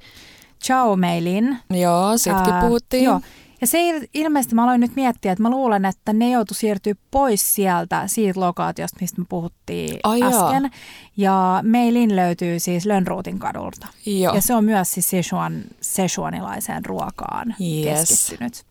[0.65, 1.59] Chow Meilin.
[1.71, 3.05] Joo, sitkin Ää, puhuttiin.
[3.05, 3.21] Joo.
[3.61, 6.95] Ja se il- ilmeisesti mä aloin nyt miettiä, että mä luulen, että ne joutu siirtyä
[7.11, 10.71] pois sieltä, siitä lokaatiosta, mistä me puhuttiin Ai äsken.
[11.17, 13.87] Ja Meilin löytyy siis Lönnruutin kadulta.
[14.07, 14.35] Joo.
[14.35, 17.55] Ja se on myös siis Sichuan, Sichuanilaiseen ruokaan
[17.85, 18.09] Yes.
[18.09, 18.65] keskittynyt.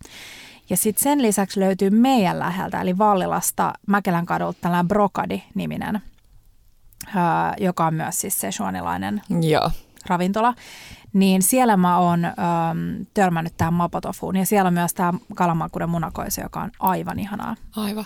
[0.69, 5.99] Ja sitten sen lisäksi löytyy meidän läheltä, eli Vallilasta Mäkelän kadulta tällainen Brokadi-niminen,
[7.15, 9.71] ää, joka on myös siis Sichuanilainen Joo.
[10.05, 10.53] ravintola,
[11.13, 12.33] niin siellä mä oon äm,
[13.13, 17.55] törmännyt tähän mapotofuun ja siellä on myös tämä kalamakuuden munakoiso, joka on aivan ihanaa.
[17.75, 18.05] Aivan.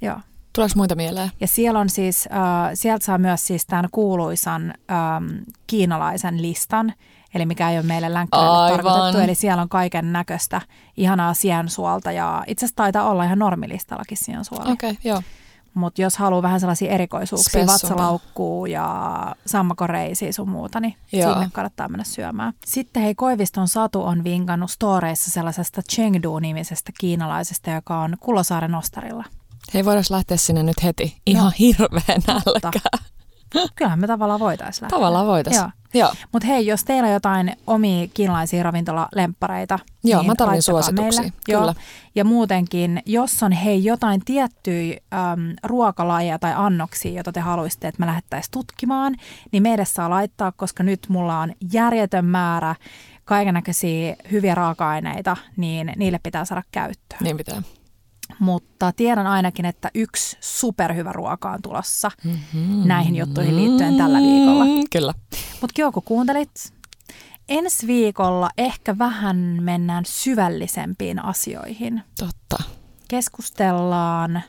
[0.00, 0.20] Joo.
[0.52, 1.30] Tuleeko muita mieleen?
[1.40, 5.26] Ja siellä on siis, äh, sieltä saa myös siis tämän kuuluisan ähm,
[5.66, 6.92] kiinalaisen listan,
[7.34, 8.84] eli mikä ei ole meille länkkäille Aivan.
[8.84, 10.60] tarkoitettu, eli siellä on kaiken näköistä
[10.96, 14.72] ihanaa siensuolta ja itse asiassa taitaa olla ihan normilistallakin siensuoli.
[14.72, 15.22] Okei, okay, joo.
[15.78, 17.74] Mutta jos haluaa vähän sellaisia erikoisuuksia, Spessumpaa.
[17.74, 21.32] vatsalaukkuu ja sammakoreisiä sun muuta, niin Joo.
[21.32, 22.52] sinne kannattaa mennä syömään.
[22.66, 29.24] Sitten hei, Koiviston Satu on vinkannut storeissa sellaisesta Chengdu-nimisestä kiinalaisesta, joka on Kulosaaren ostarilla.
[29.74, 31.16] Hei, voidaan lähteä sinne nyt heti.
[31.26, 32.80] Ihan hirveä nälkä.
[33.76, 34.96] Kyllähän me tavallaan voitaisiin lähteä.
[34.96, 35.62] Tavallaan voitaisiin.
[35.62, 35.70] Joo.
[35.94, 36.12] Joo.
[36.32, 41.32] Mutta hei, jos teillä on jotain omia kiinalaisia ravintolalemppareita, Joo, niin mä tarvin suosituksia, Meille.
[41.44, 41.60] kyllä.
[41.60, 41.74] Joo.
[42.14, 48.00] Ja muutenkin, jos on hei jotain tiettyjä äm, ruokalajeja tai annoksia, joita te haluaisitte, että
[48.00, 49.16] me lähettäisiin tutkimaan,
[49.52, 52.74] niin meidän saa laittaa, koska nyt mulla on järjetön määrä
[53.24, 57.20] kaikennäköisiä hyviä raaka-aineita, niin niille pitää saada käyttöön.
[57.20, 57.62] Niin pitää.
[58.38, 62.88] Mutta tiedän ainakin, että yksi superhyvä ruoka on tulossa Mm-hmm.
[62.88, 64.64] näihin juttuihin liittyen tällä viikolla.
[64.92, 65.14] Kyllä.
[65.60, 66.50] Mutta Kiva, kun kuuntelit.
[67.48, 72.02] Ensi viikolla ehkä vähän mennään syvällisempiin asioihin.
[72.18, 72.64] Totta.
[73.08, 74.42] Keskustellaan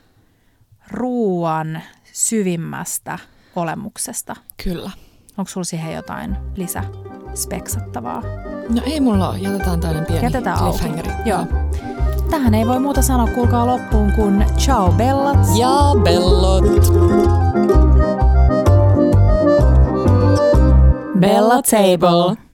[0.90, 3.18] ruoan syvimmästä
[3.56, 4.36] olemuksesta.
[4.64, 4.90] Kyllä.
[5.38, 8.22] Onko sulla siihen jotain lisäspeksattavaa?
[8.68, 9.38] No ei mulla ole.
[9.38, 10.78] Jätetään tällainen pieni Jätetään auki.
[10.78, 11.10] cliffhangeri.
[11.24, 11.46] Joo.
[12.30, 15.38] Tähän ei voi muuta sanoa, kuulkaa loppuun kuin ciao bellat.
[15.58, 15.70] Ja
[16.04, 16.64] bellot.
[21.20, 22.49] Bella Table.